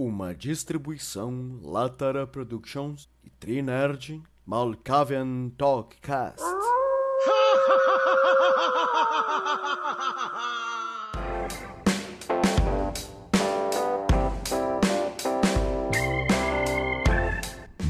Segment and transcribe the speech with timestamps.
[0.00, 6.40] Uma distribuição Latara Productions e Trinerd Malkavian Talkcast.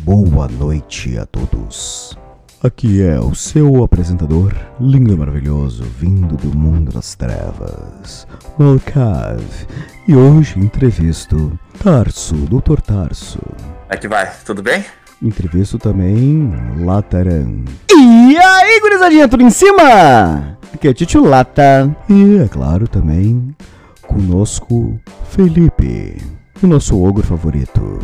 [0.03, 2.17] Boa noite a todos.
[2.61, 8.27] Aqui é o seu apresentador, lindo e maravilhoso, vindo do mundo das trevas,
[8.59, 9.41] Malkav.
[10.09, 12.81] E hoje entrevisto Tarso, Dr.
[12.81, 13.39] Tarso.
[13.89, 14.85] É que vai, tudo bem?
[15.23, 17.63] Entrevisto também Lataran.
[17.93, 20.59] E aí, gurizadinha, tudo em cima?
[20.75, 21.97] Aqui é Titio Lata.
[22.09, 23.55] E, é claro, também
[24.03, 24.99] conosco
[25.31, 26.21] Felipe,
[26.61, 28.01] o nosso ogro favorito.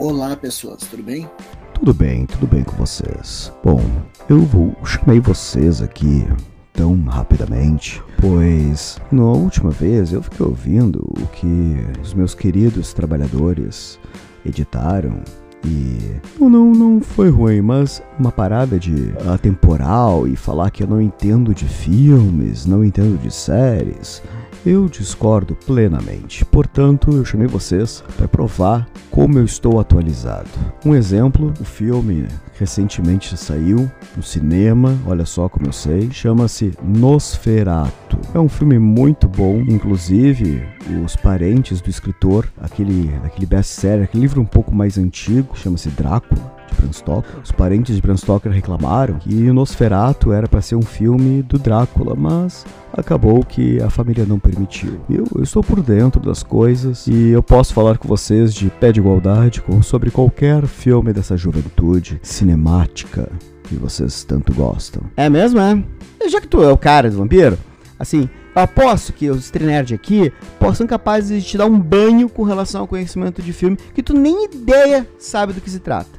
[0.00, 1.28] Olá, pessoas, tudo bem?
[1.74, 3.52] Tudo bem, tudo bem com vocês.
[3.64, 3.80] Bom,
[4.28, 6.24] eu vou chamei vocês aqui
[6.72, 13.98] tão rapidamente, pois na última vez eu fiquei ouvindo o que os meus queridos trabalhadores
[14.46, 15.20] editaram
[15.64, 15.98] e
[16.38, 21.02] não, não, não foi ruim, mas uma parada de atemporal e falar que eu não
[21.02, 24.22] entendo de filmes, não entendo de séries,
[24.68, 26.44] eu discordo plenamente.
[26.44, 30.50] Portanto, eu chamei vocês para provar como eu estou atualizado.
[30.84, 32.26] Um exemplo, o filme
[32.58, 38.18] recentemente saiu no cinema, olha só como eu sei, chama-se Nosferato.
[38.34, 40.62] É um filme muito bom, inclusive
[41.02, 46.57] os parentes do escritor, aquele, aquele best-seller, aquele livro um pouco mais antigo, chama-se Drácula
[46.80, 47.40] Bram Stoker.
[47.42, 51.58] Os parentes de Bram Stoker reclamaram que o Nosferatu era para ser um filme do
[51.58, 55.00] Drácula, mas acabou que a família não permitiu.
[55.10, 58.92] Eu, eu, estou por dentro das coisas e eu posso falar com vocês de pé
[58.92, 63.28] de igualdade sobre qualquer filme dessa juventude cinemática
[63.64, 65.02] que vocês tanto gostam.
[65.16, 65.82] É mesmo, é?
[66.28, 67.58] Já que tu é o cara do vampiro,
[67.98, 72.42] assim, eu aposto que os Trinerd aqui possam capazes de te dar um banho com
[72.42, 76.17] relação ao conhecimento de filme que tu nem ideia sabe do que se trata.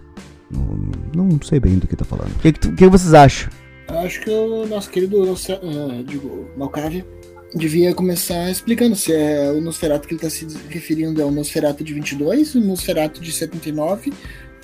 [0.51, 2.31] Não, não sei bem do que tá falando.
[2.31, 3.49] O que, que, que, vocês acham?
[3.87, 7.03] Eu acho que o nosso querido uh, digo, Malcave
[7.55, 11.83] devia começar explicando se é o Nosferatu que ele está se referindo é o Nosferatu
[11.83, 14.13] de 22, o Nosferatu de 79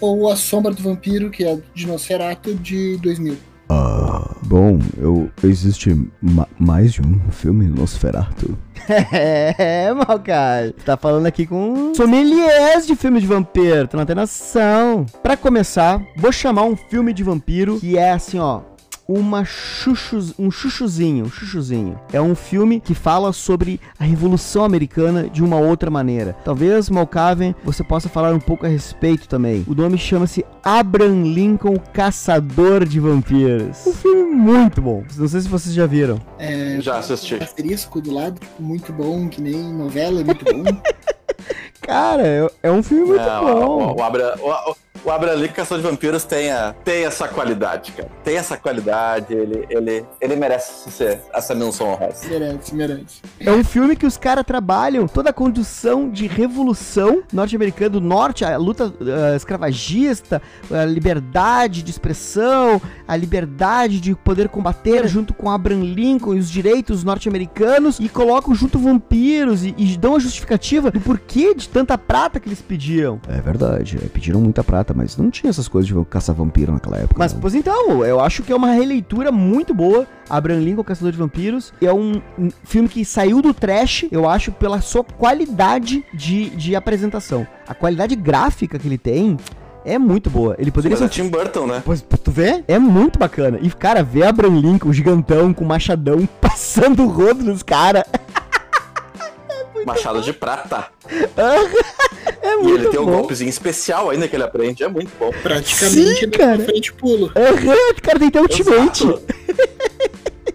[0.02, 3.38] ou a Sombra do Vampiro, que é de Nosferatu de 2000.
[3.68, 5.90] Ah, bom, eu, existe
[6.22, 8.58] ma mais de um filme Nosferatu.
[8.88, 10.72] É, mal cara.
[10.86, 15.06] Tá falando aqui com sommeliers de filme de vampiro, tu não tem noção.
[15.24, 18.62] Pra começar, vou chamar um filme de vampiro que é assim, ó,
[19.08, 22.00] uma chuchus, um chuchuzinho, um chuchuzinho.
[22.12, 26.36] É um filme que fala sobre a Revolução Americana de uma outra maneira.
[26.44, 29.64] Talvez, Malkaven, você possa falar um pouco a respeito também.
[29.68, 33.86] O nome chama-se Abraham Lincoln, Caçador de Vampiros.
[33.86, 35.04] Um filme muito bom.
[35.18, 36.20] Não sei se vocês já viram.
[36.40, 37.36] É, já assisti.
[37.36, 40.64] Asterisco do lado, muito bom, que nem novela, muito bom.
[41.82, 43.94] Cara, é, é um filme muito Não, bom.
[43.94, 47.92] O, o, Abra, o, o Abraham Lincoln Caçador de Vampiros tem, a, tem essa qualidade,
[47.92, 48.10] cara.
[48.24, 52.28] Tem essa qualidade, ele, ele, ele merece ser essa menção honrosa.
[52.28, 53.22] Merece, merece.
[53.40, 58.44] É um filme que os caras trabalham toda a condução de revolução norte-americana do norte,
[58.44, 65.50] a luta uh, escravagista, a liberdade de expressão, a liberdade de poder combater junto com
[65.50, 70.90] Abraham Lincoln e os direitos norte-americanos e colocam junto vampiros e, e dão a justificativa
[70.90, 73.20] do porquê de tanta prata que eles pediam.
[73.28, 76.98] É verdade, é, pediram muita prata, mas não tinha essas coisas de caçar vampiro naquela
[76.98, 77.16] época.
[77.18, 77.42] Mas, não.
[77.42, 80.08] pois então, eu acho que é uma releitura muito boa.
[80.30, 81.74] Abraham Lincoln, Caçador de Vampiros.
[81.82, 82.22] É um
[82.64, 87.46] filme que saiu do trash, eu acho, pela sua qualidade de, de apresentação.
[87.68, 89.38] A qualidade gráfica que ele tem
[89.86, 90.56] é muito boa.
[90.58, 91.22] Ele poderia Mas ser.
[91.22, 91.84] É Tim Burton, né?
[91.86, 92.64] Pois, tu vê?
[92.68, 93.60] É muito bacana.
[93.62, 98.04] E, cara, ver Abraham Lincoln, gigantão, com machadão, passando o rodo nos caras.
[99.86, 100.88] Machado de prata.
[102.46, 103.12] é muito e ele tem um bom.
[103.12, 105.32] golpezinho especial ainda que ele aprende, é muito bom.
[105.42, 106.60] Praticamente Sim, cara.
[106.60, 107.26] frente pulo.
[107.28, 109.04] Uhum, cara, tem até ultimate.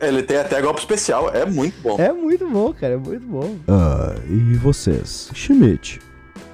[0.00, 1.96] ele tem até golpe especial, é muito bom.
[1.98, 3.56] É muito bom, cara, é muito bom.
[3.68, 5.30] Ah, e vocês?
[5.34, 6.00] Schmidt,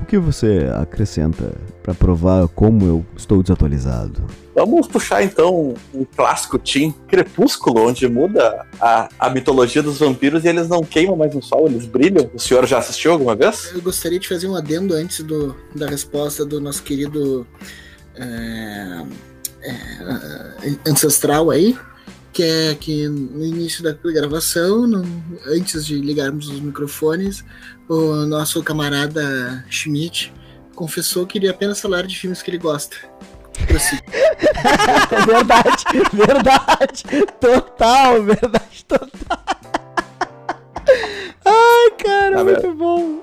[0.00, 1.52] o que você acrescenta
[1.82, 4.24] para provar como eu estou desatualizado?
[4.54, 10.48] Vamos puxar então um clássico Team Crepúsculo, onde muda a, a mitologia dos vampiros e
[10.48, 12.30] eles não queimam mais no sol, eles brilham.
[12.34, 13.70] O senhor já assistiu alguma vez?
[13.74, 17.46] Eu gostaria de fazer um adendo antes do, da resposta do nosso querido
[18.14, 19.02] é,
[19.62, 21.76] é, ancestral aí,
[22.36, 25.02] que é que no início da gravação, no,
[25.46, 27.42] antes de ligarmos os microfones,
[27.88, 30.34] o nosso camarada Schmidt
[30.74, 32.94] confessou que iria apenas falar de filmes que ele gosta.
[35.26, 37.04] verdade, verdade,
[37.40, 39.38] total, verdade, total.
[41.42, 42.74] Ai, cara, Tá muito vendo?
[42.74, 43.22] bom.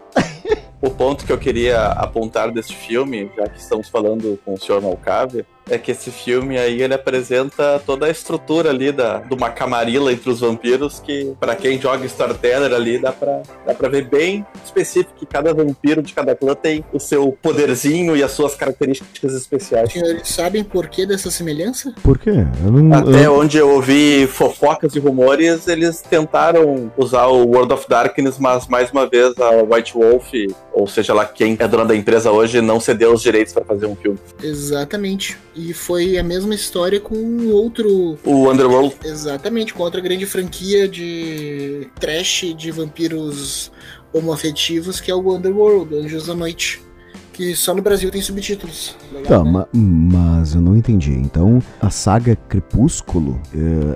[0.82, 4.82] O ponto que eu queria apontar deste filme, já que estamos falando com o Sr.
[4.82, 9.50] Malcave, é que esse filme aí ele apresenta toda a estrutura ali da, de uma
[9.50, 14.08] camarila entre os vampiros que, para quem joga Storyteller ali, dá pra, dá pra ver
[14.10, 18.56] bem específico que cada vampiro de cada clã tem o seu poderzinho e as suas
[18.56, 19.92] características especiais.
[19.92, 21.94] Senhores sabem por que dessa semelhança?
[22.04, 22.32] Por quê?
[22.64, 22.94] Eu não.
[22.98, 28.38] Até eu- onde eu ouvi fofocas e rumores, eles tentaram usar o World of Darkness,
[28.38, 30.30] mas mais uma vez a White Wolf,
[30.74, 33.86] ou seja lá quem é dona da empresa hoje, não cedeu os direitos para fazer
[33.86, 34.20] um filme.
[34.42, 35.38] Exatamente.
[35.56, 38.18] E foi a mesma história com outro.
[38.26, 43.72] O Underworld Exatamente, com outra grande franquia de trash de vampiros
[44.12, 46.82] homoafetivos, que é o Underworld, Anjos da Noite.
[47.34, 48.96] Que só no Brasil tem subtítulos.
[49.12, 49.52] Legal, Tá, né?
[49.52, 51.12] ma- mas eu não entendi.
[51.14, 53.42] Então, a saga Crepúsculo,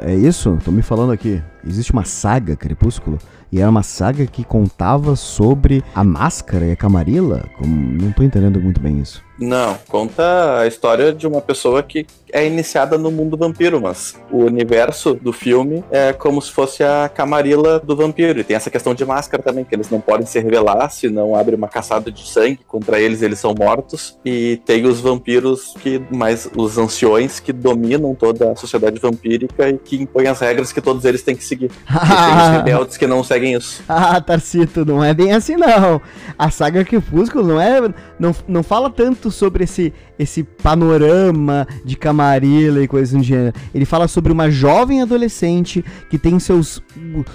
[0.04, 0.58] é, é isso?
[0.66, 1.40] Tô me falando aqui.
[1.66, 3.20] Existe uma saga Crepúsculo?
[3.52, 7.48] E era uma saga que contava sobre a máscara e a camarila?
[7.60, 9.24] Como- não tô entendendo muito bem isso.
[9.40, 14.44] Não, conta a história de uma pessoa que é iniciada no mundo vampiro, mas o
[14.44, 18.40] universo do filme é como se fosse a camarila do vampiro.
[18.40, 21.36] E tem essa questão de máscara também, que eles não podem se revelar se não
[21.36, 24.18] abre uma caçada de sangue contra eles, eles são mortos.
[24.26, 29.78] E tem os vampiros que, mais os anciões que dominam toda a sociedade vampírica e
[29.78, 31.72] que impõem as regras que todos eles têm que seguir.
[32.08, 33.84] E tem os rebeldes que não seguem isso.
[33.98, 36.00] Ah, Tarcito, não é bem assim não.
[36.38, 37.82] A saga Crepúsculo não é,
[38.20, 43.54] não, não fala tanto sobre esse esse panorama de camarila e coisas do gênero.
[43.74, 46.82] Ele fala sobre uma jovem adolescente que tem seus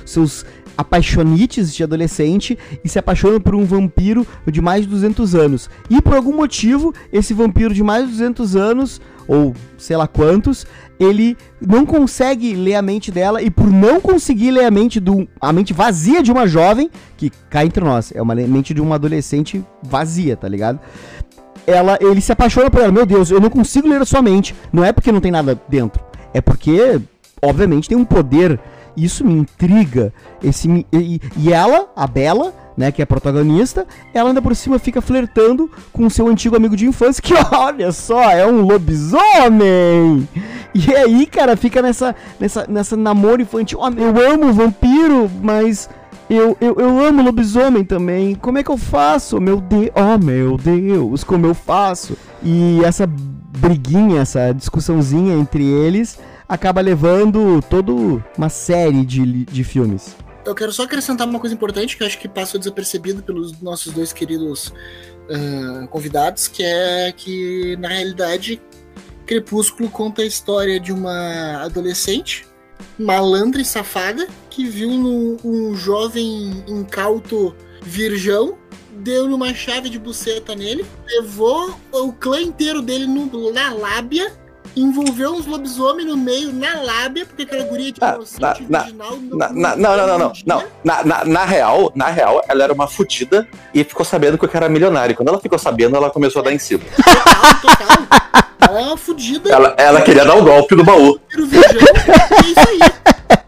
[0.04, 0.44] seus
[0.76, 5.70] apaixonites de adolescente e se apaixona por um vampiro de mais de 200 anos.
[5.90, 10.66] E por algum motivo, esse vampiro de mais de 200 anos, ou sei lá quantos,
[10.98, 15.26] ele não consegue ler a mente dela e por não conseguir ler a mente do
[15.40, 18.96] a mente vazia de uma jovem, que cá entre nós, é uma mente de uma
[18.96, 20.80] adolescente vazia, tá ligado?
[21.66, 22.92] Ela, ele se apaixona por ela.
[22.92, 24.54] Meu Deus, eu não consigo ler a sua mente.
[24.72, 26.02] Não é porque não tem nada dentro.
[26.34, 27.00] É porque,
[27.40, 28.58] obviamente, tem um poder.
[28.96, 30.12] Isso me intriga.
[30.42, 34.78] Esse, e, e ela, a Bela, né, que é a protagonista, ela ainda por cima
[34.78, 40.28] fica flertando com seu antigo amigo de infância, que olha só, é um lobisomem!
[40.74, 43.80] E aí, cara, fica nessa, nessa, nessa namoro infantil.
[43.82, 45.88] Ah, eu amo vampiro, mas
[46.36, 48.34] eu, eu, eu amo lobisomem também.
[48.34, 49.40] Como é que eu faço?
[49.40, 52.16] Meu Deus, oh meu Deus, como eu faço?
[52.42, 56.18] E essa briguinha, essa discussãozinha entre eles
[56.48, 57.92] acaba levando toda
[58.36, 60.16] uma série de, de filmes.
[60.44, 63.92] Eu quero só acrescentar uma coisa importante que eu acho que passou desapercebido pelos nossos
[63.92, 64.72] dois queridos
[65.30, 68.60] ah, convidados, que é que, na realidade,
[69.24, 72.44] Crepúsculo conta a história de uma adolescente
[72.98, 78.56] malandra e safada que viu num, um jovem incauto virgão,
[78.92, 84.32] deu uma chave de buceta nele, levou o clã inteiro dele no- na lábia,
[84.76, 89.52] envolveu uns lobisomens no meio na lábia, porque aquela guria de Ah, na- virginal Na-
[89.52, 90.64] na- não, não, não, não, não.
[90.82, 94.50] Na, na, na real, na real, ela era uma fudida e ficou sabendo que eu
[94.54, 95.14] era milionário.
[95.14, 96.82] Quando ela ficou sabendo, ela começou a dar em cima.
[96.96, 98.42] Total, total.
[98.68, 99.50] Ela é uma fudida.
[99.50, 101.18] Ela, ela queria dar o golpe do baú.
[101.34, 101.36] é
[102.46, 102.78] isso aí.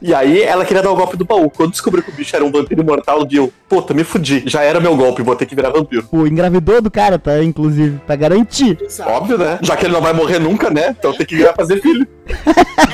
[0.01, 1.51] E aí ela queria dar o golpe do baú.
[1.51, 3.53] Quando descobriu que o bicho era um vampiro imortal, viu?
[3.69, 4.43] Puta, me fudi.
[4.47, 6.07] Já era meu golpe, vou ter que virar vampiro.
[6.13, 7.43] O engravidou do cara, tá?
[7.43, 8.79] Inclusive, pra garantir.
[8.81, 9.11] Exato.
[9.11, 9.59] Óbvio, né?
[9.63, 10.95] Já que ele não vai morrer nunca, né?
[10.99, 12.07] Então tem que virar fazer filho.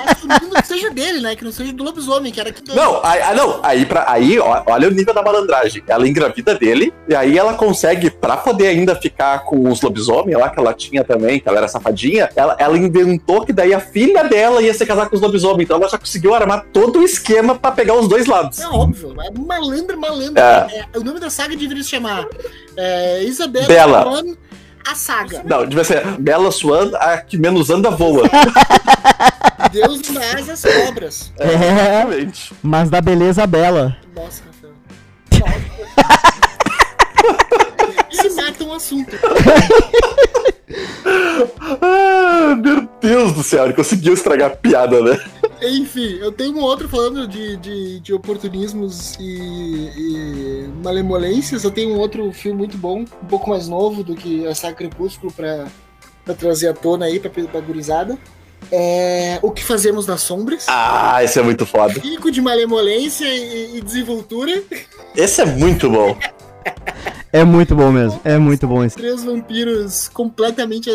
[0.06, 1.37] Assumindo que seja dele, né?
[1.37, 3.61] Que não seja do lobisomem, que era que Não, aí, ah, não.
[3.62, 5.82] Aí, pra, aí ó, olha o nível da malandragem.
[5.87, 10.49] Ela engravida dele, e aí ela consegue, pra poder ainda ficar com os lobisomens lá,
[10.49, 14.25] que ela tinha também, que ela era safadinha, ela, ela inventou que daí a filha
[14.25, 15.64] dela ia se casar com os lobisomens.
[15.64, 18.58] Então ela já conseguiu armar todo o esquema pra pegar os dois lados.
[18.60, 20.68] É óbvio, é malandra, malandra.
[20.72, 22.26] É, o nome da saga deveria se chamar
[22.76, 24.02] é, Isabela Bela.
[24.02, 24.37] Swan,
[24.88, 25.42] a saga.
[25.44, 28.28] Não, devia ser Bela Swan, a que menos anda voa.
[29.72, 31.32] Deus dá asas cobras.
[31.38, 32.52] É, Exatamente.
[32.62, 33.96] mas da beleza bela.
[34.14, 34.75] Nossa, Rafael.
[38.10, 39.16] Se mata um assunto.
[41.80, 45.18] Ah, meu Deus do céu, ele conseguiu estragar a piada, né?
[45.62, 51.64] Enfim, eu tenho um outro falando de, de, de oportunismos e, e malemolências.
[51.64, 54.76] Eu tenho um outro filme muito bom, um pouco mais novo do que a Saga
[54.76, 55.66] Crepúsculo pra,
[56.24, 58.18] pra trazer à tona aí pra, pra gurizada.
[58.70, 60.66] É O que Fazemos nas Sombras.
[60.68, 61.98] Ah, esse é muito foda.
[61.98, 64.62] Rico de malemolência e, e desenvoltura.
[65.16, 66.16] Esse é muito bom.
[67.32, 68.20] É muito bom mesmo.
[68.24, 68.96] É muito bom esse.
[68.96, 70.90] Três vampiros completamente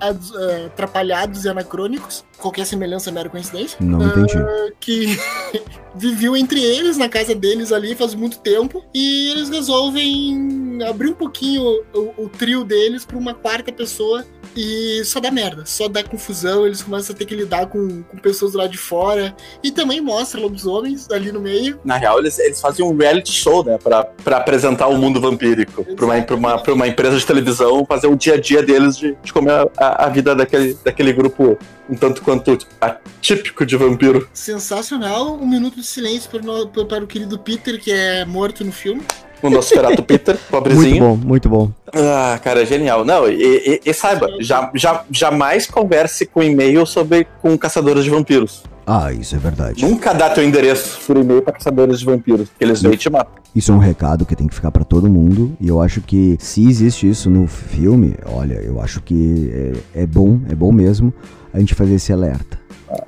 [0.00, 2.24] atrapalhados e anacrônicos.
[2.38, 3.78] Qualquer semelhança é mera coincidência.
[3.80, 4.34] Não entendi.
[4.80, 5.18] que
[5.94, 11.14] viviam entre eles, na casa deles ali faz muito tempo, e eles resolvem abrir um
[11.14, 11.62] pouquinho
[11.94, 14.24] o, o trio deles pra uma quarta pessoa
[14.56, 18.16] e só dá merda, só dá confusão, eles começam a ter que lidar com, com
[18.18, 21.80] pessoas lá de fora, e também mostra lobisomens ali no meio.
[21.84, 23.78] Na real, eles, eles fazem um reality show, né?
[23.78, 25.84] Pra, pra apresentar o mundo vampírico.
[25.84, 28.96] Pra uma, pra, uma, pra uma empresa de televisão fazer o dia a dia deles
[28.96, 31.58] de, de como é a, a vida daquele, daquele grupo
[31.88, 34.28] um tanto quanto atípico de vampiro.
[34.32, 38.72] Sensacional, um minuto de silêncio para o, para o querido Peter, que é morto no
[38.72, 39.02] filme.
[39.46, 41.04] O Nosferatu Peter, Muito pobrezinho.
[41.04, 41.70] bom, muito bom.
[41.94, 43.04] Ah, cara, é genial.
[43.04, 48.10] Não, e, e- e saiba, já, já, jamais converse com e-mail sobre com caçadores de
[48.10, 48.62] vampiros.
[48.86, 49.82] Ah, isso é verdade.
[49.82, 53.32] Nunca dá teu endereço por e-mail pra caçadores de vampiros, porque eles vêm te matar.
[53.54, 55.56] Isso é um recado que tem que ficar pra todo mundo.
[55.60, 59.50] E eu acho que se existe isso no filme, olha, eu acho que
[59.94, 61.12] é, é bom, é bom mesmo
[61.52, 62.58] a gente fazer esse alerta.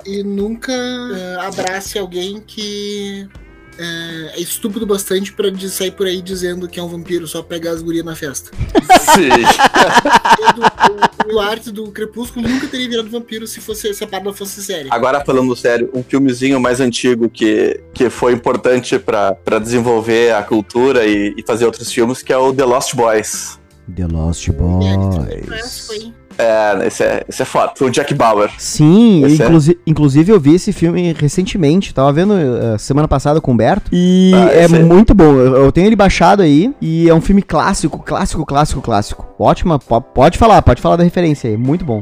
[0.05, 3.27] E nunca eh, abrace alguém que
[3.77, 7.41] eh, é estúpido bastante pra de- sair por aí dizendo que é um vampiro só
[7.41, 8.51] pegar as gurias na festa.
[9.13, 9.29] Sim.
[11.29, 14.63] o, o arte do Crepúsculo nunca teria virado vampiro se, fosse, se a parada fosse
[14.63, 14.87] séria.
[14.91, 20.41] Agora, falando sério, um filmezinho mais antigo que, que foi importante pra pra desenvolver a
[20.43, 23.59] cultura e, e fazer outros filmes, que é o The Lost Boys.
[23.95, 26.13] The Lost É, que foi clássico Boys.
[26.37, 27.71] É, esse é, esse é foda.
[27.75, 28.49] Foi o Jack Bauer.
[28.57, 33.51] Sim, É inclusi- inclusive eu vi esse filme recentemente, tava vendo eh, semana passada com
[33.51, 35.33] o Humberto, e Ah, é é- muito bom.
[35.35, 39.25] Eu, eu tenho ele baixado aí, e é um filme clássico, clássico, clássico, clássico.
[39.39, 42.01] Ótima, po- pode falar, pode falar da referência aí, muito bom.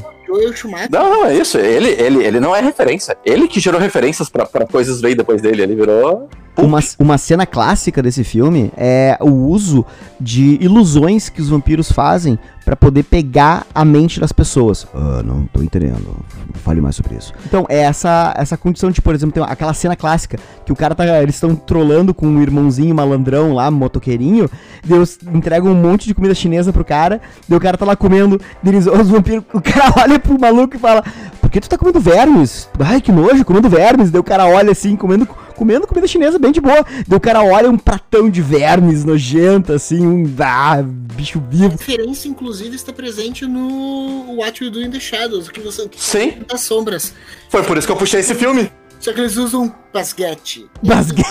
[0.92, 1.58] Não, não, é isso.
[1.58, 3.16] Ele, ele, ele não é referência.
[3.26, 5.62] Ele que gerou referências pra, pra coisas veio depois dele.
[5.62, 6.28] Ele virou.
[6.58, 9.86] Uma, uma cena clássica desse filme é o uso
[10.20, 14.88] de ilusões que os vampiros fazem pra poder pegar a mente das pessoas.
[14.94, 16.18] Ah, não tô entendendo.
[16.56, 17.32] Fale mais sobre isso.
[17.46, 20.96] Então, é essa, essa condição de, por exemplo, tem aquela cena clássica que o cara
[20.96, 21.06] tá.
[21.22, 24.50] Eles estão trolando com o irmãozinho malandrão lá, motoqueirinho.
[24.84, 27.22] Deus entrega um monte de comida chinesa pro cara.
[27.48, 28.42] Daí o cara tá lá comendo.
[28.66, 29.44] Eles, os vampiros.
[29.54, 31.04] O cara olha pro maluco e fala:
[31.40, 32.68] Por que tu tá comendo vermes?
[32.80, 34.10] Ai, que nojo, comendo vermes.
[34.10, 36.86] Daí o cara olha assim, comendo, comendo comida chinesa bem de boa.
[37.08, 40.26] Daí o cara olha um pratão de vermes nojento, assim, um.
[40.40, 41.72] Ah, bicho A vivo.
[41.78, 46.34] referência, inclusive, está presente no What We Do in the Shadows, que você Sim.
[46.48, 47.14] das sombras.
[47.50, 48.72] Foi por isso que eu puxei esse filme.
[49.00, 50.66] Só que eles usam basquete.
[50.84, 51.24] Basgue-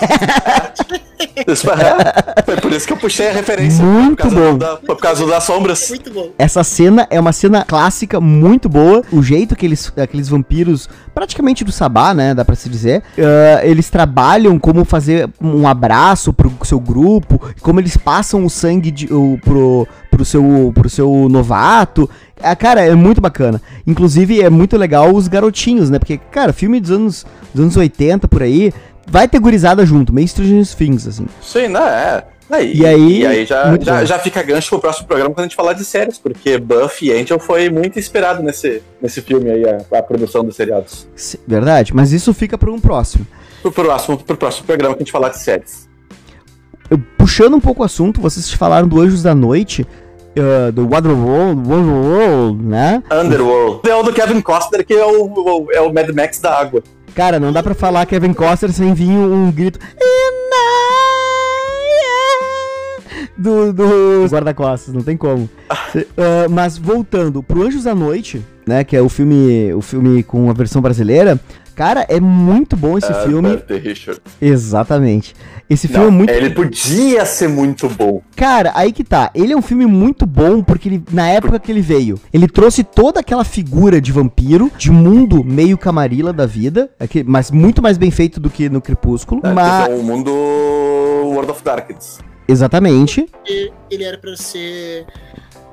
[1.46, 2.42] Isso, é.
[2.44, 3.84] Foi por isso que eu puxei a referência.
[3.84, 4.58] Muito por bom.
[4.58, 5.88] Da, foi por causa das sombras.
[5.90, 6.30] Muito bom.
[6.38, 9.02] Essa cena é uma cena clássica, muito boa.
[9.12, 12.34] O jeito que eles, aqueles vampiros, praticamente do Sabá, né?
[12.34, 13.02] Dá pra se dizer.
[13.18, 18.90] ah, eles trabalham como fazer um abraço pro seu grupo, como eles passam o sangue
[18.90, 22.08] de, o, pro, pro, seu, pro seu novato.
[22.42, 23.60] Ah, cara, é muito bacana.
[23.86, 25.98] Inclusive, é muito legal os garotinhos, né?
[25.98, 28.53] Porque, cara, filme dos anos, dos anos 80 por aí,
[29.06, 31.26] vai ter gurizada junto, meio Stranger Things, assim.
[31.42, 31.80] Sim, né?
[31.80, 32.34] É.
[32.50, 35.48] Aí, E aí, e aí já, já, já fica gancho pro próximo programa quando a
[35.48, 39.64] gente falar de séries, porque Buffy e Angel foi muito inspirado nesse, nesse filme aí,
[39.66, 41.08] a, a produção dos seriados.
[41.16, 43.26] Se- Verdade, mas isso fica para um próximo.
[43.62, 45.88] Pro próximo, pro próximo programa que a gente falar de séries.
[46.90, 49.86] Eu- puxando um pouco o assunto, vocês falaram do Anjos da Noite,
[50.38, 53.02] ah, do Waterworld, Waterworld, né?
[53.10, 53.88] Underworld.
[53.88, 56.82] É o do Kevin Costner, que é o, o- é o Mad Max da água.
[57.14, 59.78] Cara, não dá pra falar Kevin Costner sem vir um, grito.
[63.36, 65.48] Do, do guarda-costas, não tem como.
[65.68, 68.84] Ah, mas voltando pro Anjos da Noite, né?
[68.84, 71.38] Que é o filme, o filme com a versão brasileira.
[71.74, 73.58] Cara, é muito bom esse Ah, filme.
[73.82, 74.20] Richard.
[74.40, 75.34] Exatamente.
[75.68, 76.30] Esse filme Não, é muito.
[76.30, 78.20] Ele podia ser muito bom.
[78.36, 79.30] Cara, aí que tá.
[79.34, 82.84] Ele é um filme muito bom porque ele, na época que ele veio, ele trouxe
[82.84, 87.96] toda aquela figura de vampiro, de mundo meio camarila da vida, aqui- mas muito mais
[87.96, 89.40] bem feito do que no Crepúsculo.
[89.42, 89.52] Né?
[89.54, 92.18] Mas, é o mundo World of Darkness.
[92.46, 93.26] exatamente.
[93.46, 95.06] E ele era pra ser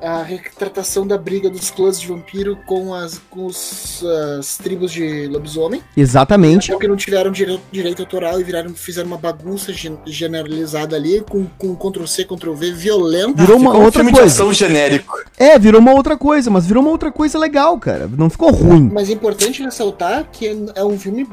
[0.01, 4.03] a retratação da briga dos clãs de vampiro com as, com os,
[4.39, 5.81] as tribos de lobisomem.
[5.96, 6.72] Exatamente.
[6.72, 11.46] Porque não tiveram direito, direito autoral e viraram, fizeram uma bagunça gen- generalizada ali, com,
[11.58, 13.41] com Ctrl-C, Ctrl-V, violenta.
[13.41, 14.53] Virou uma Ficou outra coisa.
[14.53, 15.13] genérico.
[15.38, 18.10] É, virou uma outra coisa, mas virou uma outra coisa legal, cara.
[18.17, 18.89] Não ficou ruim.
[18.91, 21.27] Mas é importante ressaltar que é um filme.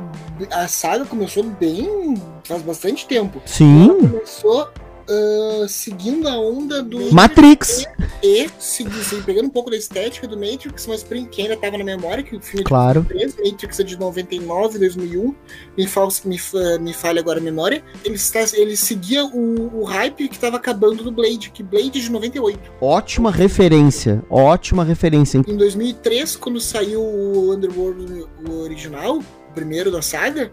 [0.51, 2.15] A saga começou bem.
[2.45, 3.39] faz bastante tempo.
[3.39, 3.89] Ela Sim.
[4.01, 4.69] começou
[5.09, 7.13] ah, seguindo a onda do.
[7.13, 7.85] Matrix.
[8.23, 11.79] E segui- segui- pegando um pouco da estética do Matrix, mas pra quem ainda tava
[11.79, 13.03] na memória, que o filme é de Claro.
[13.03, 15.35] 2013, Matrix é de 99, 2001,
[15.77, 19.85] me, fal, me, fa- me falha agora a memória, ele, está, ele seguia o, o
[19.85, 22.59] hype que tava acabando do Blade, que Blade é de 98.
[22.81, 24.23] Ótima referência.
[24.29, 25.39] Ótima referência.
[25.47, 29.25] Em 2003, quando saiu o Underworld o original, o
[29.55, 30.51] primeiro da saga,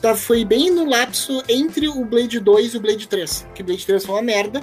[0.00, 3.46] tá, foi bem no lapso entre o Blade 2 e o Blade 3.
[3.54, 4.62] Que o Blade 3 foi uma merda,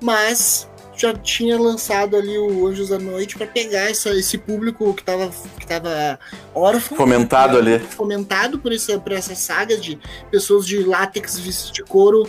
[0.00, 5.04] mas já tinha lançado ali o Anjos da Noite para pegar essa, esse público que
[5.04, 6.18] tava, que tava
[6.54, 6.98] órfão.
[6.98, 7.78] Fomentado ali.
[7.78, 9.98] Fomentado por, essa, por essa saga de
[10.30, 12.28] pessoas de látex vestidas de couro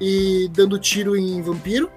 [0.00, 1.90] e dando tiro em vampiro.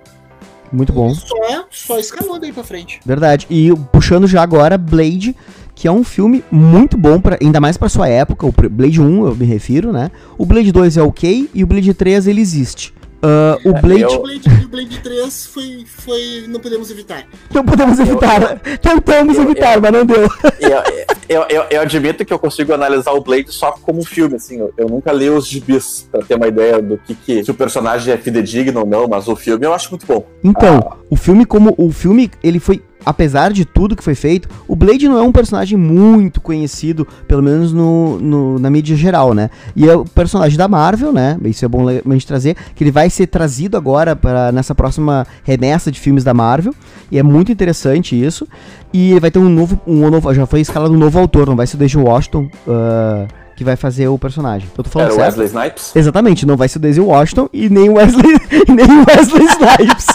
[0.72, 1.12] Muito bom.
[1.12, 3.00] E só, só escalou daí pra frente.
[3.06, 3.48] Verdade.
[3.50, 5.36] E puxando já agora Blade,
[5.79, 8.45] que é um filme muito bom, pra, ainda mais pra sua época.
[8.45, 10.12] O Blade 1 eu me refiro, né?
[10.38, 12.93] O Blade 2 é ok e o Blade 3 ele existe.
[13.24, 14.03] Uh, o Blade.
[14.03, 16.45] O Blade, o Blade 3 foi, foi.
[16.50, 17.24] Não podemos evitar.
[17.53, 18.59] Não podemos evitar.
[18.59, 20.24] Tentamos eu- evitar, eu- mas não deu.
[20.59, 20.83] eu,
[21.29, 24.59] eu, eu, eu admito que eu consigo analisar o Blade só como filme, assim.
[24.59, 27.53] Eu, eu nunca li os gibis pra ter uma ideia do que, que se o
[27.53, 30.25] personagem é fidedigno ou não, mas o filme eu acho muito bom.
[30.43, 32.81] Então, o filme, como o filme, ele foi.
[33.06, 37.41] Apesar de tudo que foi feito, o Blade não é um personagem muito conhecido, pelo
[37.41, 39.50] menos no, no- na mídia geral, né?
[39.75, 41.38] E é o personagem da Marvel, né?
[41.46, 45.25] Isso é bom a gente trazer, que ele vai ser trazido agora para nessa próxima
[45.44, 46.74] remessa de filmes da Marvel.
[47.12, 48.48] E é muito interessante isso.
[48.94, 50.34] E vai ter um novo, um novo.
[50.34, 53.75] Já foi escalado um novo autor, não vai ser o Daisy Washington ah, que vai
[53.75, 54.68] fazer o personagem.
[54.77, 55.39] Eu tô falando Era o certo?
[55.39, 55.96] Wesley Snipes.
[55.96, 58.36] Exatamente, não vai ser o Daisy Washington e nem o Wesley,
[58.68, 60.08] nem o Wesley Snipes.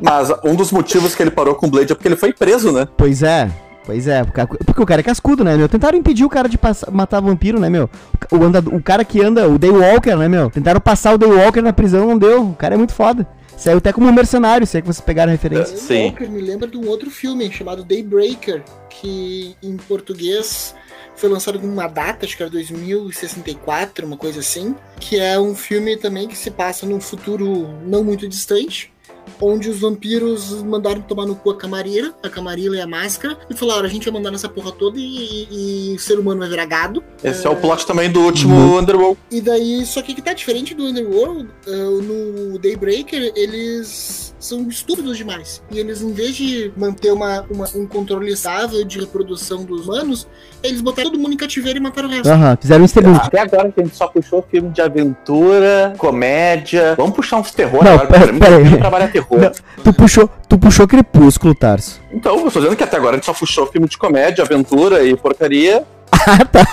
[0.00, 2.72] Mas um dos motivos que ele parou com o Blade é porque ele foi preso,
[2.72, 2.86] né?
[2.96, 3.50] Pois é,
[3.84, 5.68] pois é, porque, o cara é cascudo, né, meu?
[5.68, 7.88] Tentaram impedir o cara de passar- matar vampiro, né, meu?
[8.30, 10.50] O, anda, o cara que anda, o Daywalker, né, meu?
[10.50, 12.50] Tentaram passar o Daywalker na prisão, não deu.
[12.50, 13.26] O cara é muito foda.
[13.56, 15.76] Saiu até como um mercenário, se é que vocês pegaram a referência.
[15.76, 16.04] Sim.
[16.10, 20.76] Walker me lembra de um outro filme chamado Daybreaker, que em português
[21.16, 25.54] foi lançado com uma data, acho que era 2064, uma coisa assim, que é um
[25.56, 28.92] filme também que se passa num futuro não muito distante,
[29.40, 33.54] onde os vampiros mandaram tomar no cu a Camarilla, a Camarilla e a Máscara, e
[33.54, 36.48] falaram, a gente vai mandar nessa porra toda e, e- e o ser humano vai
[36.48, 37.02] virar gado.
[37.22, 39.18] Esse é, o plot também do último Underworld.
[39.30, 45.16] E daí, só que que tá diferente do Underworld, eh, no Daybreaker, eles são estúpidos
[45.16, 45.62] demais.
[45.70, 50.26] E eles, em vez de manter uma, uma- um controle estável de reprodução dos humanos,
[50.62, 52.28] eles botaram todo mundo em cativeiro e mataram o resto.
[52.28, 53.14] Aham, fizeram um.
[53.16, 56.94] Até agora a gente só puxou filme de aventura, comédia.
[56.96, 58.06] Vamos puxar uns terror Não, agora.
[58.06, 58.76] pera- pra mim, pera aí.
[58.78, 59.38] trabalha terror.
[59.40, 59.50] Não.
[59.84, 62.00] Tu puxou, tu puxou Crepúsculo, Tarso.
[62.12, 65.02] Então, eu tô dizendo que até agora a gente só puxou filme de comédia, aventura
[65.04, 65.84] e porcaria.
[66.26, 66.66] Ah, tá.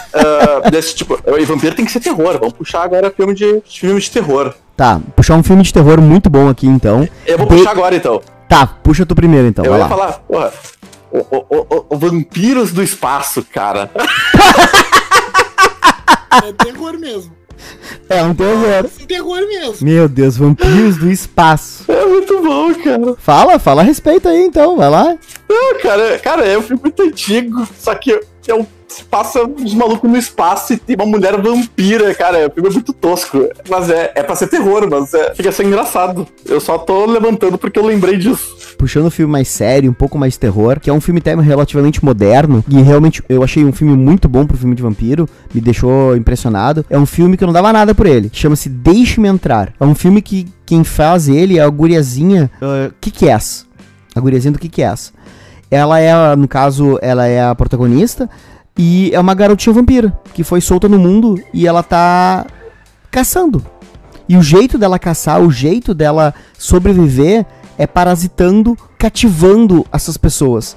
[0.65, 1.17] ah, desse tipo.
[1.37, 2.37] E vampiro tem que ser terror.
[2.39, 4.53] Vamos puxar agora filme de, filme de terror.
[4.75, 7.07] Tá, puxar um filme de terror muito bom aqui, então.
[7.25, 8.21] Eu vou De- puxar agora então.
[8.49, 9.89] Tá, puxa tu primeiro, então, eu vai ia lá.
[9.89, 10.51] falar, porra.
[11.29, 13.89] O, o- o- o- o Vampiros do Espaço, cara.
[16.45, 17.31] É terror mesmo.
[18.09, 18.65] É um terror.
[18.67, 19.77] É terror mesmo.
[19.87, 21.85] Meu Deus, vampiros do espaço.
[21.89, 23.15] É muito bom, cara.
[23.17, 25.15] Fala, fala a respeito aí, então, vai lá.
[25.49, 28.19] Não, cara, cara, é um filme muito antigo, só que
[28.51, 32.47] é um, se passa uns malucos no espaço e tem uma mulher vampira, cara.
[32.47, 33.49] O filme é muito tosco.
[33.69, 36.27] Mas é, é pra ser terror, mas é, fica sendo engraçado.
[36.45, 38.55] Eu só tô levantando porque eu lembrei disso.
[38.77, 42.03] puxando um filme mais sério, um pouco mais terror, que é um filme até relativamente
[42.03, 46.15] moderno, e realmente eu achei um filme muito bom pro filme de vampiro, me deixou
[46.15, 46.85] impressionado.
[46.89, 48.29] É um filme que eu não dava nada por ele.
[48.31, 49.73] Chama-se Deixe-me Entrar.
[49.79, 53.65] É um filme que quem faz ele é a guriazinha uh, Kick-Ass.
[54.15, 55.11] A guriazinha do Kick-Ass.
[55.69, 58.29] Ela é, no caso, ela é a protagonista
[58.77, 62.45] e é uma garotinha vampira que foi solta no mundo e ela tá
[63.09, 63.65] caçando.
[64.27, 67.45] E o jeito dela caçar, o jeito dela sobreviver
[67.77, 70.75] é parasitando, cativando essas pessoas.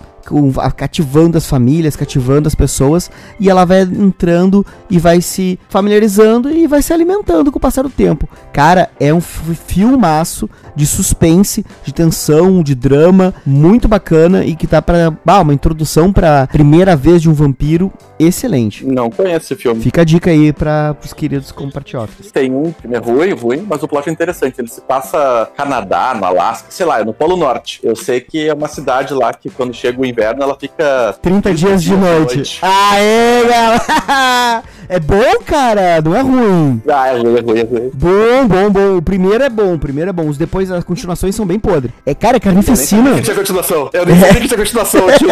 [0.76, 3.10] Cativando as famílias, cativando as pessoas.
[3.40, 7.82] E ela vai entrando e vai se familiarizando e vai se alimentando com o passar
[7.82, 8.28] do tempo.
[8.52, 14.66] Cara, é um fi- filmaço de suspense, de tensão, de drama, muito bacana e que
[14.66, 15.12] tá pra.
[15.26, 18.84] Ah, uma introdução pra primeira vez de um vampiro excelente.
[18.84, 19.80] Não conheço esse filme.
[19.80, 22.30] Fica a dica aí para os queridos compatriotas.
[22.32, 24.60] Tem um filme é ruim, ruim, mas o plot é interessante.
[24.60, 27.80] Ele se passa Canadá, no Alasca, sei lá, é no Polo Norte.
[27.82, 31.54] Eu sei que é uma cidade lá que quando chega o inverno ela fica 30
[31.54, 32.36] dias de dias de noite.
[32.36, 32.58] noite.
[32.62, 34.62] Aê, galera!
[34.90, 36.82] É bom, cara, não é ruim.
[36.88, 37.90] Ah, é ruim, é ruim, é ruim.
[37.92, 38.96] Bom, bom, bom.
[38.96, 40.26] O primeiro é bom, o primeiro é bom.
[40.26, 41.92] Os depois, as continuações são bem podres.
[42.06, 43.14] É, cara, é Eu nem sabia carnificina.
[43.16, 43.90] que tinha continuação.
[43.92, 45.28] Eu nem sabia que tinha continuação, tio.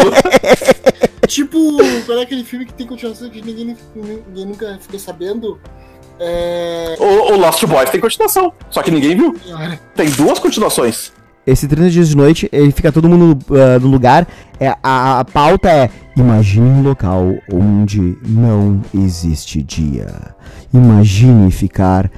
[1.26, 1.58] Tipo,
[2.04, 5.58] qual é aquele filme que tem continuação que ninguém, ninguém nunca ficou sabendo?
[6.20, 6.96] É.
[6.98, 9.34] O, o Lost Boys tem continuação, só que ninguém viu.
[9.94, 11.14] Tem duas continuações.
[11.46, 14.26] Esse 30 dias de noite, ele fica todo mundo ah, no lugar.
[14.58, 20.08] É, a, a pauta é: imagine um local onde não existe dia.
[20.74, 22.10] Imagine ficar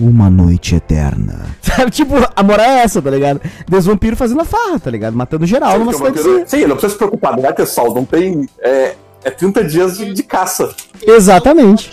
[0.00, 1.46] uma noite eterna.
[1.62, 3.40] Sabe, tipo, a moral é essa, tá ligado?
[3.68, 5.16] Deus vampiro fazendo a farra, tá ligado?
[5.16, 6.46] Matando geral numa vampiro- cidadezinha.
[6.46, 8.48] Sim, não precisa se preocupar, não vai ter sol, não tem.
[8.60, 10.74] É, é 30 dias de, de caça.
[11.06, 11.90] Exatamente.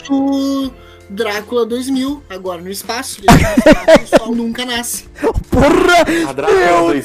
[1.16, 3.20] Drácula 2000, agora no espaço.
[3.22, 3.26] E
[4.04, 5.04] o sol nunca nasce.
[5.50, 6.30] Porra!
[6.30, 7.04] A Drácula Meu Deus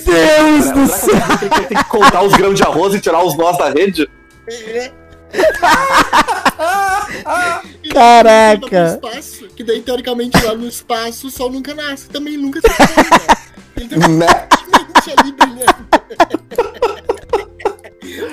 [0.70, 4.08] do Drácula tem, que- contar os grãos de arroz e tirar os nós da rede.
[7.82, 9.00] E Caraca.
[9.04, 12.08] espaço, que daí, teoricamente, lá no espaço, o sol nunca nasce.
[12.08, 12.68] Também nunca se
[14.08, 14.26] né?
[15.18, 15.86] Ali brilhando.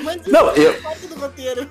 [0.03, 1.67] Mas isso Não, eu- é parte do roteiro.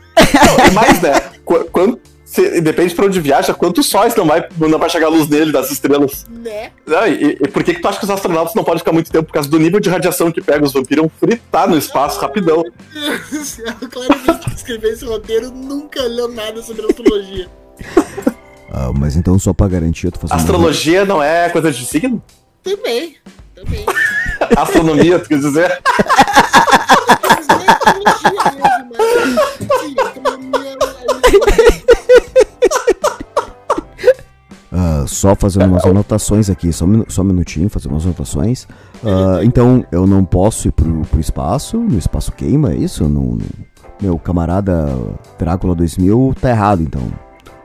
[0.58, 1.12] Não, e mais, né?
[1.44, 1.91] Qu- quando,
[2.32, 5.52] se- depende pra onde viaja, quantos sóis não vai, não vai chegar a luz dele,
[5.52, 6.24] das estrelas.
[6.30, 6.70] Né?
[6.86, 9.10] Não, e, e por que, que tu acha que os astronautas não podem ficar muito
[9.10, 9.26] tempo?
[9.26, 12.62] Por causa do nível de radiação que pega os vampiros, fritar no espaço rapidão.
[12.94, 17.48] Meu Deus do céu, claramente que escreveu esse roteiro nunca leu nada sobre astrologia.
[18.74, 20.38] Ah, mas então, só pra garantir, eu tô fazendo.
[20.40, 22.22] Astrologia não é coisa de signo?
[22.62, 23.16] Também,
[23.54, 23.84] também.
[24.56, 25.78] Astronomia, tu quer dizer?
[35.02, 38.66] Ah, só fazendo umas anotações aqui, só só um minutinho, fazer umas anotações.
[39.04, 43.04] Ah, então, eu não posso ir pro, pro espaço, no espaço queima, é isso?
[43.08, 43.42] No, no-
[44.00, 44.88] meu camarada
[45.38, 47.02] Drácula 2000 tá errado, então.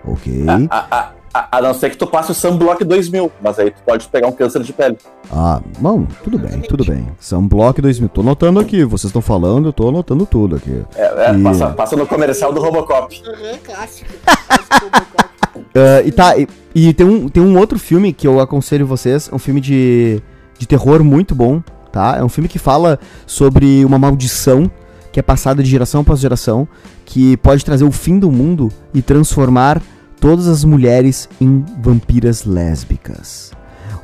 [0.06, 0.46] Ok.
[0.70, 3.82] A, a, a, a não ser que tu passe o Sunblock 2000, mas aí tu
[3.86, 4.98] pode pegar um câncer de pele.
[5.32, 7.08] Ah, bom, tudo bem, tudo bem.
[7.20, 8.10] Sunblock 2000.
[8.10, 10.84] Tô anotando aqui, vocês estão falando, eu tô anotando tudo aqui.
[10.96, 13.22] É, é, E- passa, passa no comercial do Robocop.
[13.26, 14.10] Aham, clássico.
[15.76, 19.30] Ah, e tá, e, e tem, um, tem um outro filme que eu aconselho vocês,
[19.32, 20.22] é um filme de,
[20.58, 21.62] de terror muito bom,
[21.92, 22.16] tá?
[22.18, 24.70] É um filme que fala sobre uma maldição
[25.12, 26.68] que é passada de geração após geração,
[27.06, 29.82] que pode trazer o fim do mundo e transformar
[30.20, 33.52] todas as mulheres em vampiras lésbicas.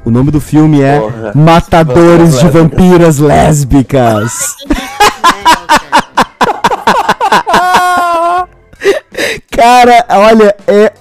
[0.05, 1.31] O nome do filme é Porra.
[1.33, 4.55] Matadores de Vampiras Vampiras Lésbicas.
[9.51, 10.91] Cara, olha, é.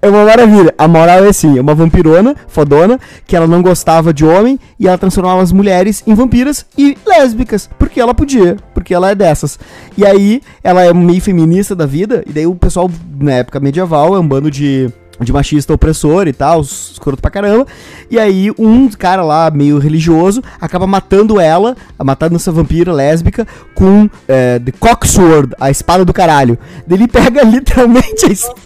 [0.00, 0.72] É uma maravilha.
[0.78, 4.86] A moral é assim: é uma vampirona, fodona, que ela não gostava de homem e
[4.86, 7.68] ela transformava as mulheres em vampiras e lésbicas.
[7.78, 9.58] Porque ela podia, porque ela é dessas.
[9.96, 14.14] E aí, ela é meio feminista da vida, e daí o pessoal, na época medieval,
[14.14, 14.90] é um bando de.
[15.20, 17.66] De machista opressor e tal, escroto pra caramba.
[18.08, 24.08] E aí, um cara lá, meio religioso, acaba matando ela, matando essa vampira lésbica, com
[24.28, 26.56] é, The Cocksword, a espada do caralho.
[26.88, 28.60] Ele pega literalmente a espada.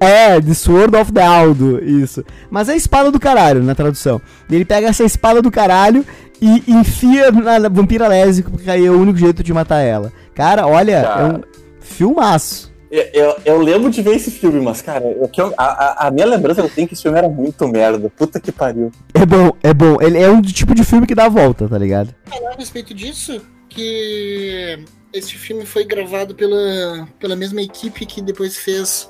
[0.00, 2.24] É, The Sword of the Aldo, isso.
[2.50, 4.20] Mas é a espada do caralho na tradução.
[4.50, 6.04] Ele pega essa espada do caralho
[6.40, 10.12] e enfia na vampira lésbica, porque aí é o único jeito de matar ela.
[10.34, 11.20] Cara, olha, Cara.
[11.20, 11.40] é um
[11.80, 12.68] filmaço.
[12.90, 16.10] Eu, eu, eu lembro de ver esse filme, mas, cara, eu, que eu- a, a-
[16.10, 18.08] minha lembrança que eu tenho é que esse filme era muito merda.
[18.16, 18.90] Puta que pariu.
[19.12, 19.98] É bom, é bom.
[20.00, 22.14] Ele é um tipo de filme que dá a volta, tá ligado?
[22.30, 24.78] falar a respeito disso que
[25.12, 29.08] esse filme foi gravado pela, pela mesma equipe que depois fez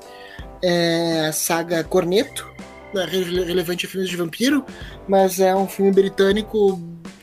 [0.62, 2.46] é, a saga Corneto,
[2.94, 4.64] né, rele- relevante a filmes de vampiro,
[5.06, 6.80] mas é um filme britânico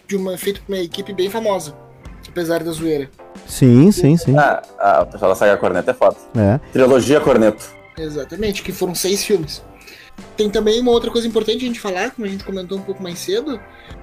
[0.07, 1.75] de uma, feito por uma equipe bem famosa,
[2.27, 3.09] apesar da zoeira.
[3.47, 4.37] Sim, sim, sim.
[4.37, 6.15] Ah, ah, o pessoal da saga Corneto é foda.
[6.35, 6.59] É.
[6.71, 7.65] Trilogia Corneto.
[7.97, 9.63] Exatamente, que foram seis filmes.
[10.38, 13.01] Tem também uma outra coisa importante a gente falar, como a gente comentou um pouco
[13.01, 13.60] mais cedo.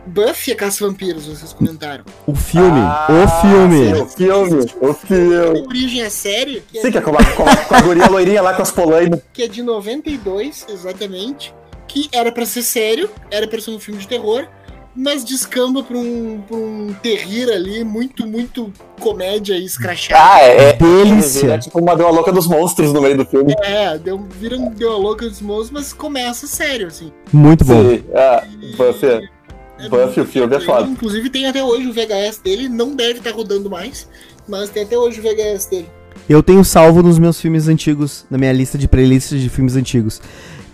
[0.06, 2.04] Buffy a Caça Vampiros, vocês comentaram.
[2.26, 3.84] O filme, Ah, o filme.
[3.86, 5.52] sim, o filme, o filme.
[5.54, 7.80] Tem origem a série, que é, Sim, que é com a, com a, com a
[7.82, 9.20] guria loirinha lá com as polainas.
[9.32, 11.54] que é de 92, exatamente.
[11.86, 14.46] Que era pra ser sério, era pra ser um filme de terror,
[14.94, 20.22] mas descamba pra um, pra um terrir ali, muito, muito comédia e escrachada.
[20.22, 20.70] Ah, é.
[20.70, 21.54] é Delícia.
[21.54, 23.54] É tipo uma deu a louca dos monstros no meio do filme.
[23.62, 27.12] É, deu, vira um deu a louca dos moços, mas começa sério, assim.
[27.32, 27.82] Muito bom.
[27.82, 28.44] Sim, ah,
[28.76, 29.30] Buffy.
[29.78, 30.88] É Buffy, muito o filme é foda.
[30.88, 34.08] Inclusive tem até hoje o VHS dele, não deve estar rodando mais,
[34.46, 35.88] mas tem até hoje o VHS dele.
[36.28, 40.20] Eu tenho salvo nos meus filmes antigos, na minha lista de playlists de filmes antigos.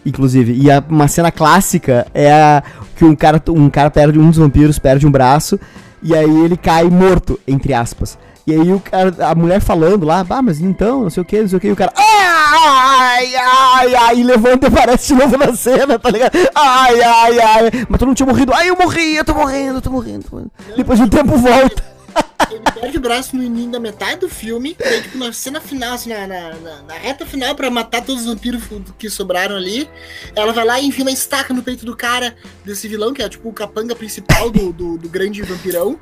[0.09, 2.63] Inclusive, e a- uma cena clássica é a,
[2.97, 5.59] que um cara, um cara perde, um dos vampiros perde um braço,
[6.03, 8.19] e aí ele cai morto, entre aspas.
[8.47, 11.39] E aí o cara, a mulher falando lá, ah, mas então, não sei o que,
[11.43, 15.21] não sei o que, e o cara, ai, ai, ai, e levanta e aparece de
[15.21, 16.33] novo na cena, tá ligado?
[16.55, 19.83] Ai, ai, ai, mas tu não tinha morrido, ai, eu morri, eu tô morrendo, eu
[19.83, 20.25] tô morrendo.
[20.25, 20.51] tô morrendo.
[20.75, 21.85] Depois de um tempo volta.
[22.51, 26.09] Ele perde o braço no início da metade do filme, tipo, na cena final, assim,
[26.11, 28.63] na, na, na- na reta final, pra matar todos os vampiros
[28.99, 29.89] que sobraram ali,
[30.35, 33.29] ela vai lá e enfia uma estaca no peito do cara, desse vilão, que é
[33.29, 35.99] tipo o capanga principal do, do, do grande vampirão.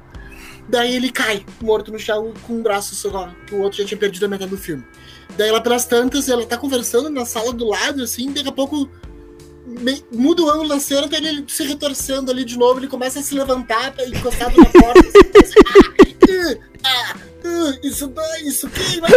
[0.68, 3.98] Daí ele cai, morto no chão, com um braço só, que o outro já tinha
[3.98, 4.84] perdido a metade do filme.
[5.36, 8.88] Daí ela, pelas tantas, ela tá conversando na sala do lado, assim, daqui a pouco
[10.12, 13.22] muda o ângulo da cena, tá ele se retorcendo ali de novo, ele começa a
[13.22, 15.00] se levantar, encostado na porta.
[15.00, 19.08] assim, ah, ah, ah, isso dói, isso queima.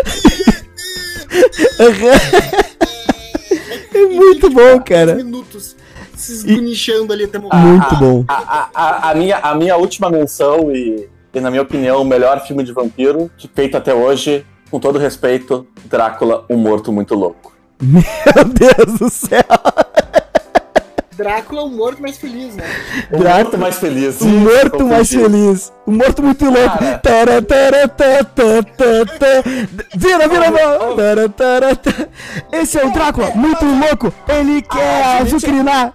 [3.94, 5.16] É muito bom, cara.
[5.16, 5.76] minutos
[6.16, 7.58] se esguinchando ali até morrer.
[7.58, 8.26] Muito bom.
[8.28, 12.06] A, a, a, a minha, a minha última menção, e, e na minha opinião, o
[12.06, 17.16] melhor filme de vampiro que feito até hoje, com todo respeito, Drácula, um morto muito
[17.16, 17.54] louco.
[17.82, 18.04] Meu
[18.46, 19.44] Deus do céu.
[21.20, 22.64] Drácula é o morto mais feliz, né?
[23.12, 24.22] O morto mais feliz.
[24.22, 25.74] O morto mais feliz.
[25.86, 26.78] O morto muito louco.
[27.04, 28.06] Tara, tara, tá.
[29.98, 30.96] Vira, vira, vira.
[30.96, 31.80] Tara, tara.
[32.54, 34.14] Esse é o Drácula, muito louco.
[34.30, 35.92] Ele quer Ah, azucrinar.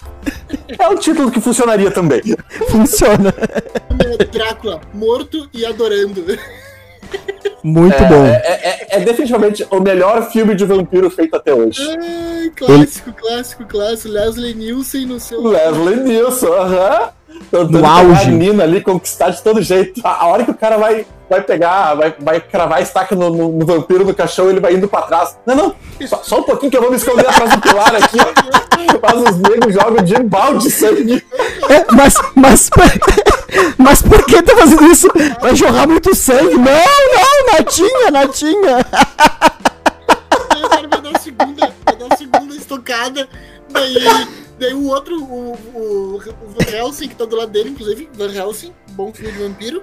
[0.79, 2.21] É um título que funcionaria também.
[2.69, 3.33] Funciona.
[4.21, 6.23] É Drácula morto e adorando.
[7.65, 8.27] Muito É, bom.
[8.27, 11.81] é, é- é definitivamente o melhor filme de vampiro feito até hoje.
[12.57, 14.13] Clássico, clássico, clássico.
[14.13, 15.41] Leslie Nielsen no seu.
[15.43, 17.09] Leslie Nielsen, aham.
[17.51, 18.23] Tentando No auge.
[18.29, 20.01] A menina ali, conquistar de todo jeito.
[20.05, 23.31] A, a hora que o cara vai, vai pegar, vai, vai cravar a estaca no,
[23.31, 25.37] no- no vampiro, no caixão, ele vai indo pra trás.
[25.47, 25.75] Não, não,
[26.07, 28.19] só, só um pouquinho que eu vou me esconder atrás do pilar aqui.
[29.01, 31.27] Faz os negros, joga de balde de sangue.
[31.69, 32.71] É, mas, mas,
[33.77, 35.09] mas por que tá fazendo isso?
[35.41, 36.55] Vai jorrar muito sangue?
[36.55, 38.79] Não, não, natinha, natinha.
[40.65, 43.29] O cara vai dar a segunda, vai dar a segunda estocada.
[43.71, 43.95] Daí,
[44.59, 48.33] daí o outro, o, o, o Van Helsing, que tá do lado dele, inclusive, Van
[48.33, 49.83] Helsing, bom filme de vampiro.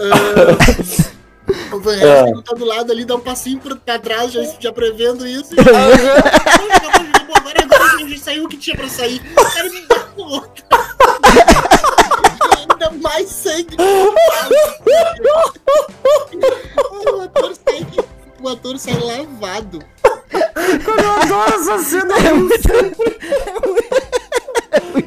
[0.00, 4.42] Ah, o Van Helsing tá do lado ali, dá um passinho pra, pra trás, já,
[4.58, 5.54] já prevendo isso.
[5.54, 5.56] E,
[7.24, 9.20] Bom, agora, agora já saiu o que tinha pra sair.
[9.32, 10.64] O cara me dá com outra.
[12.58, 13.76] Ainda mais sangue.
[17.12, 17.86] O ator sai,
[18.40, 19.78] o ator sai lavado.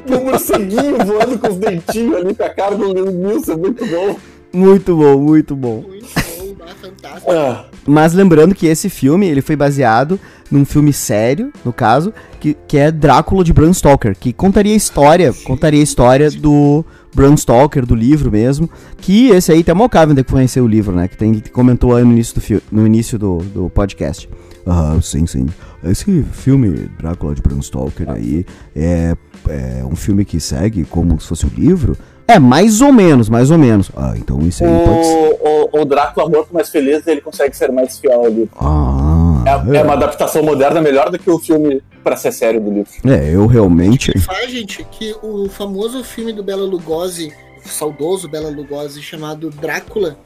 [0.08, 4.16] O morceguinho voando com os dentinhos ali com a cara do Leslie Nielsen, muito bom.
[4.58, 5.84] Muito bom, muito bom.
[5.86, 7.30] Muito bom, dá fantástico.
[7.32, 10.18] Ah, Mas lembrando que esse filme, ele foi baseado
[10.50, 14.76] num filme sério, no caso, que, que é Drácula de Bram Stoker, que contaria a
[14.76, 18.68] história, contaria a história do Bram Stoker, do livro mesmo,
[18.98, 21.94] que esse aí, até o Caven que conheceu o livro, né, que, tem, que comentou
[21.94, 24.28] aí no início do, fi- no início do, do podcast.
[24.66, 25.46] Ah, sim, sim.
[25.84, 28.44] Esse filme, Drácula de Bram Stoker aí,
[28.76, 29.16] é,
[29.48, 31.96] é um filme que segue como se fosse um livro?
[32.28, 33.90] É, mais ou menos, mais ou menos.
[33.96, 35.38] Ah, então isso aí pode ser...
[35.40, 38.50] o, o, o Drácula morto mais feliz, ele consegue ser mais fiel ao livro.
[38.60, 42.70] Ah, É, é uma adaptação moderna melhor do que o filme pra ser sério do
[42.70, 42.92] livro.
[43.06, 44.12] É, eu realmente.
[44.12, 47.32] que faz, gente, que o famoso filme do Bela Lugosi,
[47.64, 50.18] o saudoso Bela Lugosi, chamado Drácula,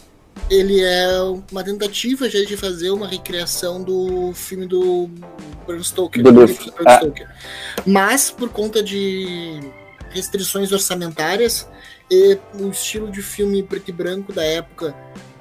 [0.50, 1.08] ele é
[1.52, 5.08] uma tentativa já de fazer uma recriação do filme do
[5.66, 6.20] Bram Stoker.
[6.20, 6.72] Do livro.
[6.76, 6.96] Bram É.
[6.96, 7.28] Stoker.
[7.86, 9.60] Mas, por conta de
[10.10, 11.66] restrições orçamentárias
[12.12, 14.94] e o estilo de filme preto e branco da época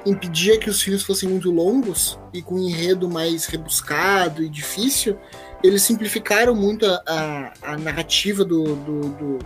[0.05, 5.17] impedia que os filmes fossem muito longos e com um enredo mais rebuscado e difícil,
[5.61, 9.39] eles simplificaram muito a, a, a narrativa do, do, do,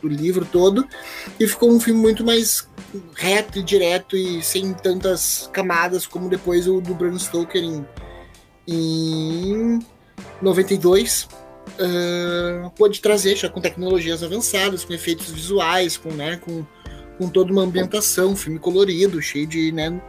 [0.00, 0.86] do livro todo
[1.40, 2.68] e ficou um filme muito mais
[3.16, 7.84] reto e direto e sem tantas camadas como depois o do Bram Stoker em,
[8.66, 9.80] em
[10.40, 11.28] 92
[11.80, 16.64] ah, pôde trazer já com tecnologias avançadas, com efeitos visuais, com, né, com,
[17.18, 20.00] com toda uma ambientação, filme colorido, cheio de né,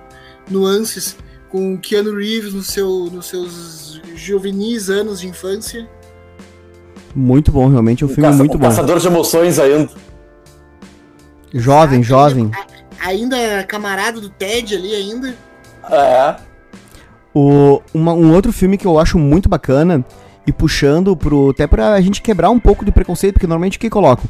[0.50, 1.16] nuances,
[1.50, 5.90] com Keanu Reeves no seu, nos seus juvenis anos de infância.
[7.16, 8.04] Muito bom, realmente.
[8.04, 8.66] É um O filme caça- muito o bom.
[8.68, 9.90] Caçador de emoções ainda.
[11.54, 12.52] Jovem, jovem.
[12.54, 15.34] A- Ainda camarada do Ted ali ainda.
[15.90, 16.36] É.
[17.34, 20.04] O, uma- um outro filme que eu acho muito bacana
[20.50, 21.50] e puxando pro.
[21.52, 24.26] Até pra gente quebrar um pouco de preconceito, porque normalmente o que colocam?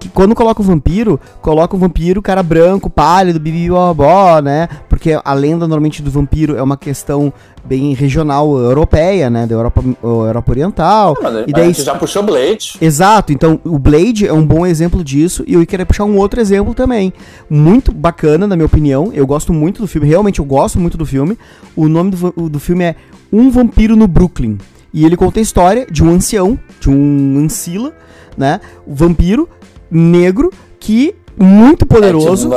[0.00, 4.68] Que quando coloca o vampiro, coloca o vampiro, cara branco, pálido, bibibobó, né?
[4.88, 7.32] Porque a lenda normalmente do vampiro é uma questão
[7.64, 9.46] bem regional europeia, né?
[9.46, 11.16] Da Europa, Europa Oriental.
[11.22, 12.74] Mas E a daí- gente já puxou Blade.
[12.80, 16.40] Exato, então o Blade é um bom exemplo disso e eu queria puxar um outro
[16.40, 17.12] exemplo também.
[17.48, 19.10] Muito bacana, na minha opinião.
[19.14, 21.38] Eu gosto muito do filme, realmente eu gosto muito do filme.
[21.74, 22.94] O nome do, do filme é
[23.32, 24.58] Um Vampiro no Brooklyn.
[24.94, 27.92] E ele conta a história de um ancião, de um ancila,
[28.38, 28.60] né?
[28.86, 29.48] O vampiro
[29.90, 32.48] negro que muito poderoso.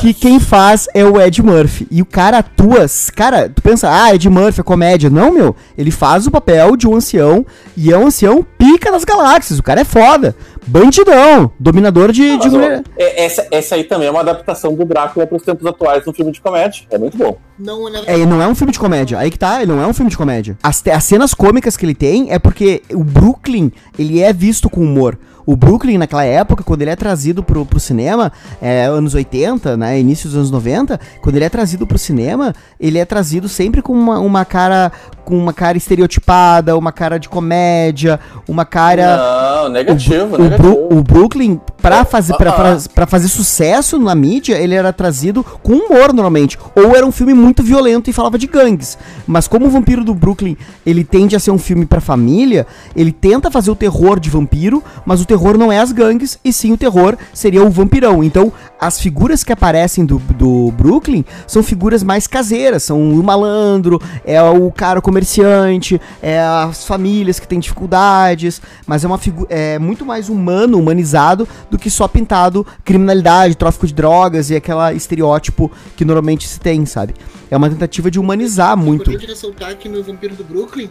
[0.00, 1.86] Que quem faz é o Ed Murphy.
[1.90, 2.86] E o cara atua.
[3.14, 5.08] Cara, tu pensa, ah, Ed Murphy é comédia.
[5.08, 5.54] Não, meu.
[5.78, 7.46] Ele faz o papel de um ancião.
[7.76, 9.58] E é um ancião pica das galáxias.
[9.58, 10.34] O cara é foda.
[10.66, 11.50] Bandidão.
[11.58, 12.82] Dominador de, de mulher.
[12.96, 16.12] é- essa, essa aí também é uma adaptação do Drácula para os tempos atuais no
[16.12, 16.84] filme de comédia.
[16.90, 17.36] É muito bom.
[17.58, 19.18] Não, na É, ele não é um filme de comédia.
[19.18, 20.56] Aí que tá, ele não é um filme de comédia.
[20.62, 24.80] As, as cenas cômicas que ele tem é porque o Brooklyn, ele é visto com
[24.80, 25.18] humor.
[25.46, 29.98] O Brooklyn, naquela época, quando ele é trazido pro, pro cinema, é, anos 80, né,
[29.98, 33.92] início dos anos 90, quando ele é trazido pro cinema, ele é trazido sempre com
[33.92, 34.92] uma, uma cara
[35.30, 39.16] com uma cara estereotipada, uma cara de comédia, uma cara...
[39.62, 40.62] Não, negativo, O, negativo.
[40.62, 42.78] Bru- o Brooklyn, pra fazer, pra, ah, pra- ah.
[42.92, 46.58] pra fazer sucesso na mídia, ele era trazido com humor normalmente.
[46.74, 48.98] Ou era um filme muito violento e falava de gangues.
[49.26, 52.66] Mas como o Vampiro do Brooklyn, ele tende a ser um filme pra família,
[52.96, 56.52] ele tenta fazer o terror de vampiro, mas o terror não é as gangues, e
[56.52, 58.24] sim o terror seria o vampirão.
[58.24, 64.00] Então, as figuras que aparecem do, do Brooklyn são figuras mais caseiras, são o malandro,
[64.24, 69.78] é o cara comerciante, é as famílias que têm dificuldades, mas é uma figura é
[69.78, 75.70] muito mais humano, humanizado do que só pintado criminalidade, tráfico de drogas e aquela estereótipo
[75.96, 77.14] que normalmente se tem, sabe?
[77.50, 79.10] É uma tentativa de humanizar muito.
[79.10, 80.88] importante ressaltar que no Vampiro do Brooklyn,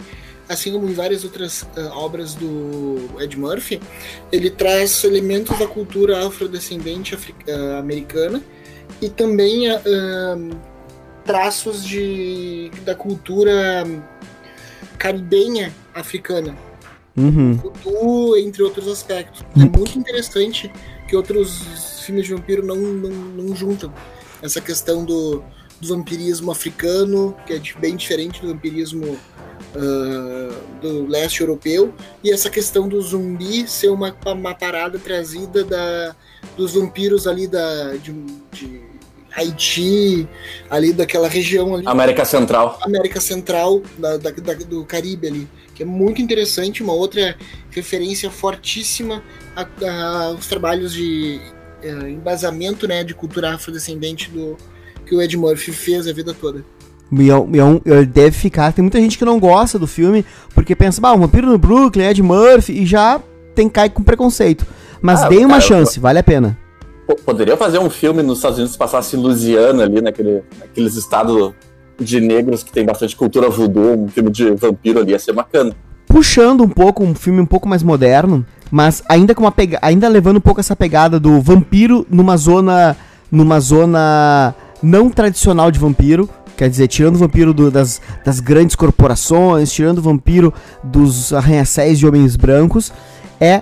[0.48, 3.80] assim como em várias outras ah, obras do Ed Murphy,
[4.32, 8.42] ele traz elementos da cultura afrodescendente ah, americana
[9.02, 9.80] e também ah,
[11.30, 13.86] traços de, da cultura
[15.00, 16.56] caribenha africana.
[17.18, 17.60] Uhum.
[18.38, 19.44] entre outros aspectos.
[19.58, 20.72] É muito interessante
[21.08, 23.94] que outros filmes de vampiro não, não, não juntam
[24.42, 25.44] essa questão do,
[25.82, 29.18] do vampirismo africano, que é bem diferente do vampirismo
[29.76, 36.16] ah, do leste europeu, e essa questão do zumbi ser uma, uma parada trazida da,
[36.56, 38.14] dos vampiros ali da, de,
[38.52, 38.89] de
[39.40, 40.28] Haiti,
[40.70, 41.84] ali daquela região ali.
[41.88, 42.78] América Central.
[42.82, 47.36] América Central, da, da- da- do Caribe ali, que é muito interessante, uma outra
[47.72, 49.24] referência fortíssima
[49.56, 51.40] a- a- aos trabalhos de
[51.82, 54.58] eh, embasamento né, de cultura afrodescendente do,
[55.06, 56.64] que o Ed Murphy fez a vida toda.
[57.12, 58.74] E é é um- ele deve ficar.
[58.74, 62.04] Tem muita gente que não gosta do filme porque pensa, bah, o Vampiro no Brooklyn,
[62.06, 63.20] Ed Murphy, e já
[63.56, 64.66] tem cai com preconceito.
[65.02, 66.59] Mas Ah, dê uma cara, eu- chance, vale a pena.
[67.26, 71.52] Poderia fazer um filme nos Estados Unidos passasse em Louisiana ali, naquele, naqueles estados
[72.00, 75.74] de negros que tem bastante cultura voodoo, um filme de vampiro ali, ia ser bacana.
[76.08, 80.08] puxando um pouco, um filme um pouco mais moderno, mas ainda com uma pega ainda
[80.08, 82.96] levando um pouco essa pegada do vampiro numa zona
[83.32, 88.76] numa zona não tradicional de vampiro, quer dizer, tirando o vampiro do- das, das grandes
[88.76, 90.52] corporações, tirando o vampiro
[90.84, 92.92] dos arranha-céus de homens brancos,
[93.40, 93.62] é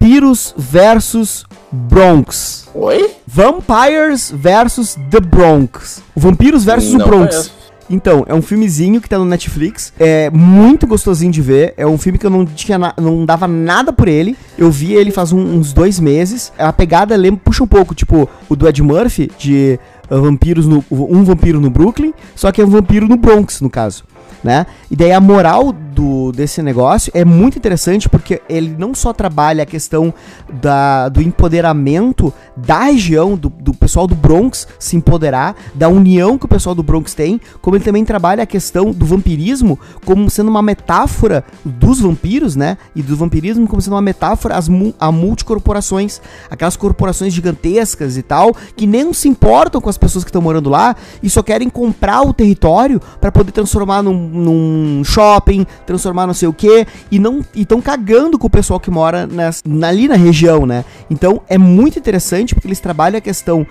[0.00, 2.68] Vampiros versus Bronx.
[2.72, 3.10] Oi?
[3.26, 6.00] Vampires versus The Bronx.
[6.14, 7.30] O Vampiros versus o Não Bronx.
[7.34, 7.58] conheço.
[7.90, 9.92] Então, é um filmezinho que tá no Netflix.
[9.98, 11.74] É muito gostosinho de ver.
[11.76, 14.36] É um filme que eu não tinha não dava nada por ele.
[14.56, 16.52] Eu vi ele faz um- uns dois meses.
[16.56, 19.80] A pegada lembra, puxa um pouco, tipo, o do Ed Murphy, de
[20.10, 20.84] uh, vampiros no.
[20.90, 24.04] Um vampiro no Brooklyn, só que é um vampiro no Bronx, no caso.
[24.44, 24.66] Né?
[24.88, 29.64] E daí a moral do, desse negócio é muito interessante porque ele não só trabalha
[29.64, 30.14] a questão
[30.62, 36.44] da, do empoderamento da região, do, do pessoal do Bronx se empoderar, da união que
[36.44, 40.48] o pessoal do Bronx tem, como ele também trabalha a questão do vampirismo como sendo
[40.48, 42.78] uma metáfora dos vampiros, né?
[42.94, 48.22] E do vampirismo como sendo uma metáfora às mu- a multicorporações, aquelas corporações gigantescas e
[48.22, 51.68] tal, que nem se importam com as pessoas que estão morando lá e só querem
[51.68, 57.18] comprar o território para poder transformar num, num shopping, transformar não sei o que, e
[57.18, 60.84] não estão cagando com o pessoal que mora nas, na- ali na região, né?
[61.10, 63.66] Então é muito interessante porque eles trabalham a questão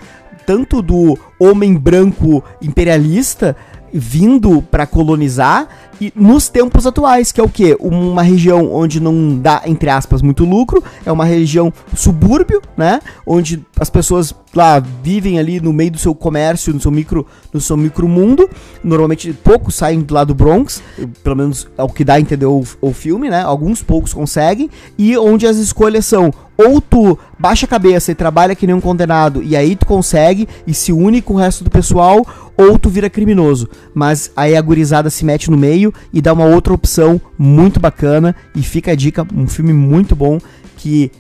[0.46, 3.56] tanto do homem branco imperialista
[3.94, 5.68] vindo para colonizar
[6.00, 7.76] e nos tempos atuais, que é o quê?
[7.80, 13.00] Uma região onde não dá, entre aspas, muito lucro, é uma região subúrbio, né?
[13.26, 17.62] Onde as pessoas lá vivem ali no meio do seu comércio, no seu micro, no
[17.62, 18.50] seu micro mundo.
[18.84, 20.82] Normalmente poucos saem do lado do Bronx,
[21.24, 23.42] pelo menos é o que dá a entender o, o filme, né?
[23.42, 28.56] Alguns poucos conseguem e onde as escolhas são ou tu baixa a cabeça e trabalha
[28.56, 31.70] que nem um condenado e aí tu consegue e se une com o resto do
[31.70, 32.26] pessoal,
[32.58, 33.70] ou tu vira criminoso.
[33.94, 38.36] Mas aí a gurizada se mete no meio e dá uma outra opção muito bacana
[38.56, 40.40] e fica a dica, um filme muito bom
[40.76, 41.12] que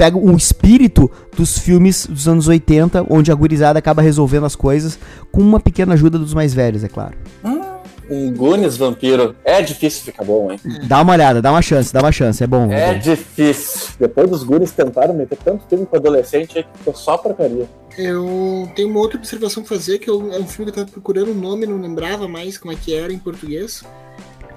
[0.00, 4.98] pega o espírito dos filmes dos anos 80, onde a gurizada acaba resolvendo as coisas
[5.30, 7.12] com uma pequena ajuda dos mais velhos, é claro.
[8.10, 9.36] Um Goonies vampiro.
[9.44, 10.58] É difícil ficar bom, hein?
[10.88, 12.72] Dá uma olhada, dá uma chance, dá uma chance, é bom.
[12.72, 12.98] É É bom.
[12.98, 13.90] difícil.
[14.00, 17.68] Depois dos Goonies tentaram meter tanto filme com adolescente aí que ficou só porcaria.
[17.98, 20.90] Eu tenho uma outra observação a fazer, que eu- é um filme que eu tava
[20.92, 23.84] procurando o nome, não lembrava mais como é que era em português.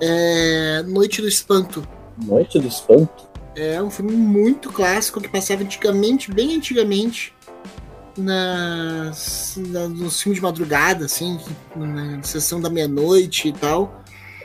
[0.02, 1.86] É Noite do Espanto.
[2.26, 3.33] Noite do Espanto.
[3.56, 7.34] É um filme muito clássico que passava antigamente, bem antigamente,
[8.18, 11.40] nas, na, nos filmes de madrugada, assim,
[11.76, 14.02] na sessão da meia-noite e tal.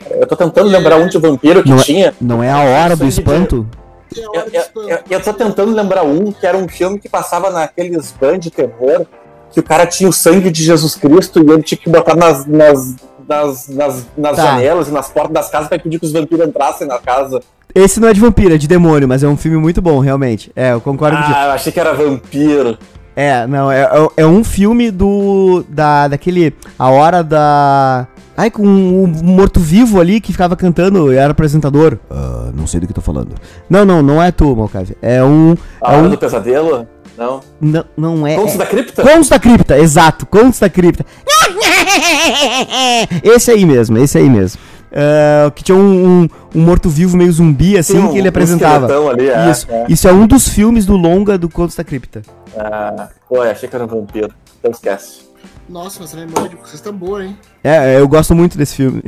[0.09, 2.13] Eu tô tentando lembrar um de vampiro que Não é- tinha.
[2.21, 3.67] Não é a hora do espanto?
[4.15, 4.89] É a Eu, hora do eu, espanto.
[4.89, 8.51] eu- eu tô tentando lembrar um que era um filme que passava naqueles band de
[8.51, 9.05] terror,
[9.51, 12.45] que o cara tinha o sangue de Jesus Cristo e ele tinha que botar nas,
[12.45, 12.95] nas,
[13.27, 14.43] nas, nas, nas Tá.
[14.45, 17.41] janelas e nas portas das casas pra impedir que os vampiros entrassem na casa.
[17.73, 20.51] Esse não é de vampiro, é de demônio, mas é um filme muito bom, realmente.
[20.55, 21.35] É, eu concordo contigo.
[21.37, 22.77] Ah, eu achei que era vampiro.
[23.15, 25.63] É, não, é, é- é um filme do.
[25.69, 26.53] Da, daquele.
[26.77, 28.07] A hora da.
[28.37, 31.97] Ai, com o morto-vivo ali que ficava cantando, era apresentador.
[32.09, 33.35] Ah, não sei do que tô falando.
[33.69, 34.95] Não, não, não é tu, Malcave.
[35.01, 35.55] É um.
[35.81, 36.87] A É hora um do pesadelo?
[37.17, 37.41] Não.
[37.59, 38.35] não, não é.
[38.37, 39.03] Contos é- da Cripta?
[39.03, 41.05] Contos da Cripta, exato, Contos da Cripta.
[43.23, 44.59] Esse aí mesmo, esse aí mesmo.
[44.91, 49.09] É, que tinha um, um, um morto-vivo meio zumbi, assim, um- que ele um apresentava.
[49.11, 49.85] ali, é, Isso, é.
[49.87, 52.21] isso é um dos filmes do longa do Contos da Cripta.
[52.57, 54.33] Ah, pô, eu achei que era um vampiro.
[54.59, 55.29] Então esquece.
[55.69, 57.37] Nossa, mas a memória de vocês tá boa, hein?
[57.63, 59.03] É, eu gosto muito desse filme.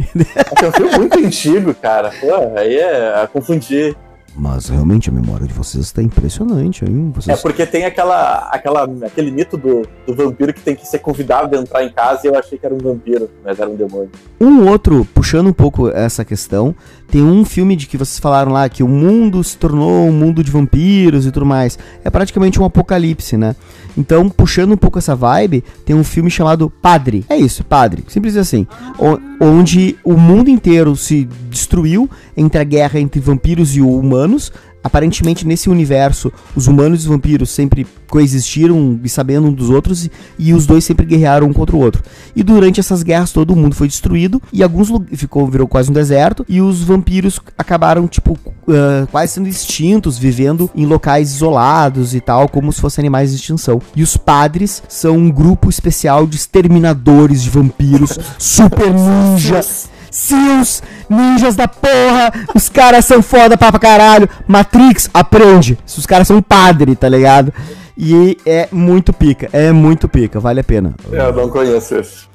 [0.61, 2.11] É um filme muito antigo, cara.
[2.21, 3.95] Pô, aí é, é confundir.
[4.35, 7.11] Mas realmente a memória de vocês está impressionante, hein?
[7.11, 7.41] É Vocês...
[7.41, 11.59] porque tem aquela, aquela, aquele mito do, do vampiro que tem que ser convidado a
[11.61, 14.09] entrar em casa e eu achei que era um vampiro, mas era um demônio.
[14.39, 16.73] Um outro, puxando um pouco essa questão,
[17.09, 20.41] tem um filme de que vocês falaram lá que o mundo se tornou um mundo
[20.43, 21.77] de vampiros e tudo mais.
[22.03, 23.53] É praticamente um apocalipse, né?
[23.97, 27.25] Então, puxando um pouco essa vibe, tem um filme chamado Padre.
[27.27, 28.05] É isso, Padre.
[28.07, 28.65] Simples assim.
[28.97, 34.53] O- onde o mundo inteiro se destruiu entre a guerra entre vampiros e humanos.
[34.83, 40.05] Aparentemente, nesse universo, os humanos e os vampiros sempre coexistiram e sabendo um dos outros,
[40.05, 42.03] e, e os dois sempre guerrearam um contra o outro.
[42.35, 46.45] E durante essas guerras, todo mundo foi destruído, e alguns ficou virou quase um deserto,
[46.49, 52.49] e os vampiros acabaram, tipo, ah, quase sendo extintos, vivendo em locais isolados e tal,
[52.49, 53.81] como se fossem animais de extinção.
[53.95, 59.89] E os padres são um grupo especial de exterminadores de vampiros, super ninjas.
[60.11, 64.29] Seus ninjas da porra, os caras são foda pra caralho.
[64.45, 65.77] Matrix, aprende.
[65.87, 67.53] Os caras são padre, tá ligado?
[67.97, 70.93] E é muito pica, é muito pica, vale a pena.
[71.11, 72.29] Eu não conheço esse.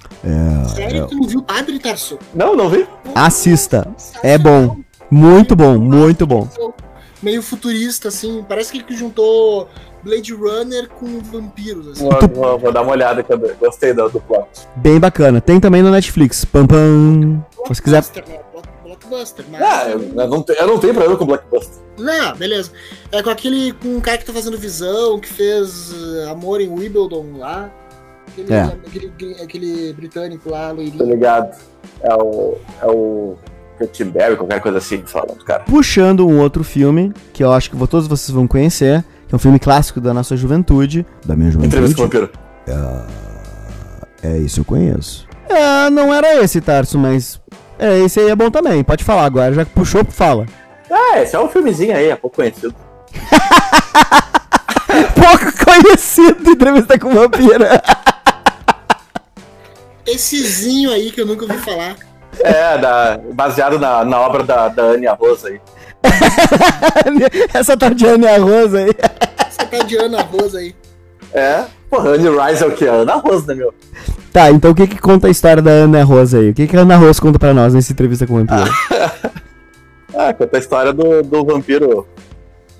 [0.75, 2.19] Sério que tu não viu Padre, Tarso?
[2.35, 2.87] Não, não vi.
[3.15, 3.87] Assista,
[4.23, 4.77] é bom,
[5.11, 6.49] muito bom, muito bom.
[7.23, 8.45] Meio futurista, assim.
[8.49, 9.69] Parece que ele juntou
[10.05, 12.09] Blade Runner com vampiros, assim.
[12.09, 14.47] Vou, vou- vou dar uma olhada eu gostei do, do plot.
[14.77, 15.41] Bem bacana.
[15.41, 16.45] Tem também no Netflix.
[16.45, 17.43] Pam pam.
[17.73, 18.03] Se quiser.
[18.03, 18.41] Blockbuster, né?
[18.53, 19.63] Block- Blockbuster, mas...
[19.63, 21.83] Ah, eu, eu não, eu não tenho problema com Blockbuster.
[21.99, 22.71] Não, beleza.
[23.11, 23.73] É com aquele.
[23.73, 27.71] Com um cara que tá fazendo visão, que fez uh, Amor em Wimbledon lá.
[28.29, 28.63] Aquele, É.
[28.65, 31.05] aquele, aquele britânico lá, Tá loirinho.
[31.07, 31.57] ligado?
[32.03, 32.57] É o.
[32.83, 33.37] É o.
[34.13, 35.63] Berry, qualquer coisa assim, sei lá, o nome do cara.
[35.65, 39.39] Puxando um outro filme, que eu acho que todos vocês vão conhecer, que é um
[39.39, 41.05] filme clássico da nossa juventude.
[41.25, 42.33] Da minha Entrevista com o juventude.
[42.67, 43.07] vampiro.
[44.23, 45.27] É isso eu conheço.
[45.49, 47.41] É, não era esse, Tarso, mas.
[47.79, 48.83] É, esse aí é bom também.
[48.83, 50.47] Pode falar agora, já que puxou, fala.
[50.91, 52.75] Ah, esse é um filmezinho aí, é pouco conhecido.
[55.15, 57.83] Pouco conhecido entrevista com vampira.
[60.07, 61.97] Essezinho aí que eu nunca ouvi falar.
[62.41, 65.61] É, da, baseado na, na obra da, da Ania Rosa aí.
[67.53, 68.93] Essa tá de Ana Rosa aí.
[69.51, 70.75] Você tá de Ana Rosa aí.
[71.33, 71.65] É.
[71.91, 72.85] Porra, Anne Rise é o que?
[72.87, 73.75] Ana Rosa, né, meu?
[74.33, 76.51] Tá, então o que que conta a história da Ana Rosa aí?
[76.51, 78.71] O que que a Ana Rosa conta pra nós nessa entrevista com o vampiro?
[80.19, 82.07] Ah, conta a história do, do vampiro.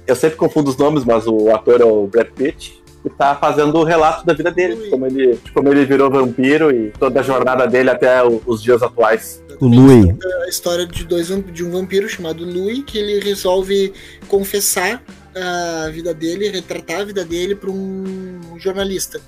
[0.07, 2.83] Eu sempre confundo os nomes, mas o ator é o Brad Pitt.
[3.03, 6.11] Que tá fazendo o relato da vida dele, de como ele, de como ele virou
[6.11, 9.43] vampiro e toda a jornada dele até o- os dias atuais.
[9.61, 10.07] O Louis.
[10.45, 13.93] A história de, dois, de um vampiro chamado Louis, que ele resolve
[14.29, 15.03] confessar
[15.37, 19.21] a vida dele, retratar a vida dele para um jornalista.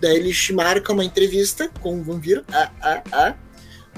[0.00, 3.34] Daí ele marca uma entrevista com vampiro, ah, ah, ah,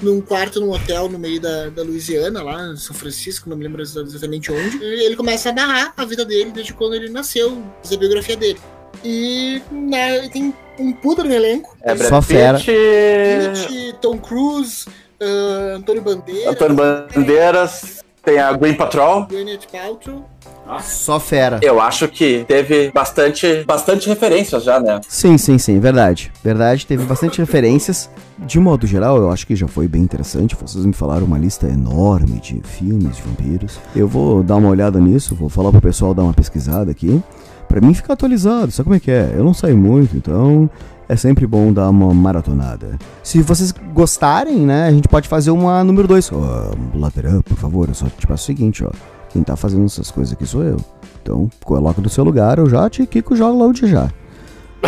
[0.01, 3.63] num quarto num hotel no meio da, da Louisiana, lá em São Francisco, não me
[3.63, 4.77] lembro exatamente onde.
[4.77, 8.59] E ele começa a narrar a vida dele desde quando ele nasceu, a biografia dele.
[9.03, 11.75] E né, tem um puta no elenco.
[11.81, 12.57] É Brad Só fera.
[12.57, 14.85] Pitt, Tom Cruise,
[15.19, 19.25] ah, Antônio Bandeira, Antônio Bandeiras, tem a Green Patrol.
[19.25, 20.36] Gwyneth Paltrow.
[20.81, 21.59] Só fera.
[21.61, 24.99] Eu acho que teve bastante, bastante referências já, né?
[25.07, 26.31] Sim, sim, sim, verdade.
[26.43, 28.09] Verdade, teve bastante referências.
[28.37, 30.55] De modo geral, eu acho que já foi bem interessante.
[30.59, 33.79] Vocês me falaram uma lista enorme de filmes de vampiros.
[33.95, 37.21] Eu vou dar uma olhada nisso, vou falar pro pessoal dar uma pesquisada aqui.
[37.67, 39.33] Pra mim ficar atualizado, sabe como é que é?
[39.35, 40.69] Eu não saio muito, então
[41.09, 42.97] é sempre bom dar uma maratonada.
[43.23, 46.31] Se vocês gostarem, né, a gente pode fazer uma número 2.
[46.31, 48.89] Ó, lateral, por favor, eu só te peço o seguinte, ó.
[49.29, 50.77] Quem tá fazendo essas coisas aqui sou eu.
[51.21, 54.09] Então, coloca no seu lugar, eu já te quico já logo de já.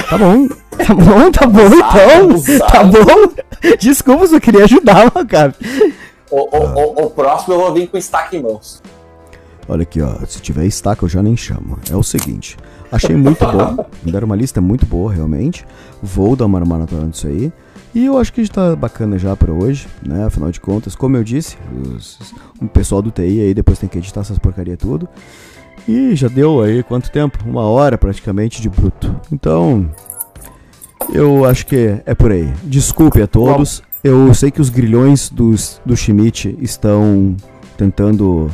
[0.09, 2.67] Tá bom, tá bom, tá bom então.
[2.67, 3.75] Tá bom.
[3.79, 5.53] Desculpa, só queria ajudar, cara.
[6.31, 8.81] O, o, o, o próximo eu vou vir com estaque em mãos.
[9.67, 10.25] Olha aqui, ó.
[10.25, 11.77] Se tiver estaca, eu já nem chamo.
[11.91, 12.57] É o seguinte.
[12.91, 13.85] Achei muito bom.
[14.03, 15.65] Me deram uma lista muito boa, realmente.
[16.01, 17.51] Vou dar uma maratona disso aí.
[17.93, 20.25] E eu acho que está bacana já pra hoje, né?
[20.25, 21.57] Afinal de contas, como eu disse,
[21.95, 22.19] os,
[22.61, 25.09] o pessoal do TI aí depois tem que editar essas porcaria tudo.
[25.87, 27.39] E já deu aí quanto tempo?
[27.47, 29.19] Uma hora praticamente de bruto.
[29.31, 29.89] Então,
[31.11, 32.51] eu acho que é por aí.
[32.63, 33.81] Desculpe a todos.
[34.03, 37.35] Eu sei que os grilhões dos, do Schmidt estão
[37.75, 38.51] tentando.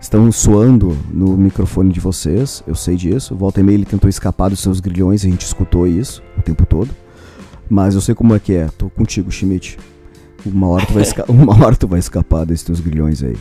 [0.00, 2.64] estão soando no microfone de vocês.
[2.66, 3.36] Eu sei disso.
[3.36, 6.42] Volta e meia ele tentou escapar dos seus grilhões e a gente escutou isso o
[6.42, 6.88] tempo todo.
[7.70, 8.68] Mas eu sei como é que é.
[8.76, 9.78] Tô contigo, Schmidt.
[10.44, 13.36] Uma hora tu vai, esca- uma hora tu vai escapar desses teus grilhões aí.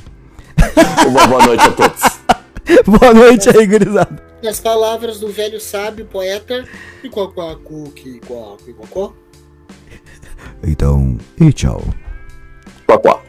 [1.08, 2.20] Uma boa noite a todos.
[2.86, 4.22] Boa noite aí, gurizada.
[4.44, 6.66] Nas palavras do velho sábio poeta,
[7.04, 7.92] Iquaquacu.
[10.64, 11.84] Então, e tchau.
[12.86, 13.22] Quá.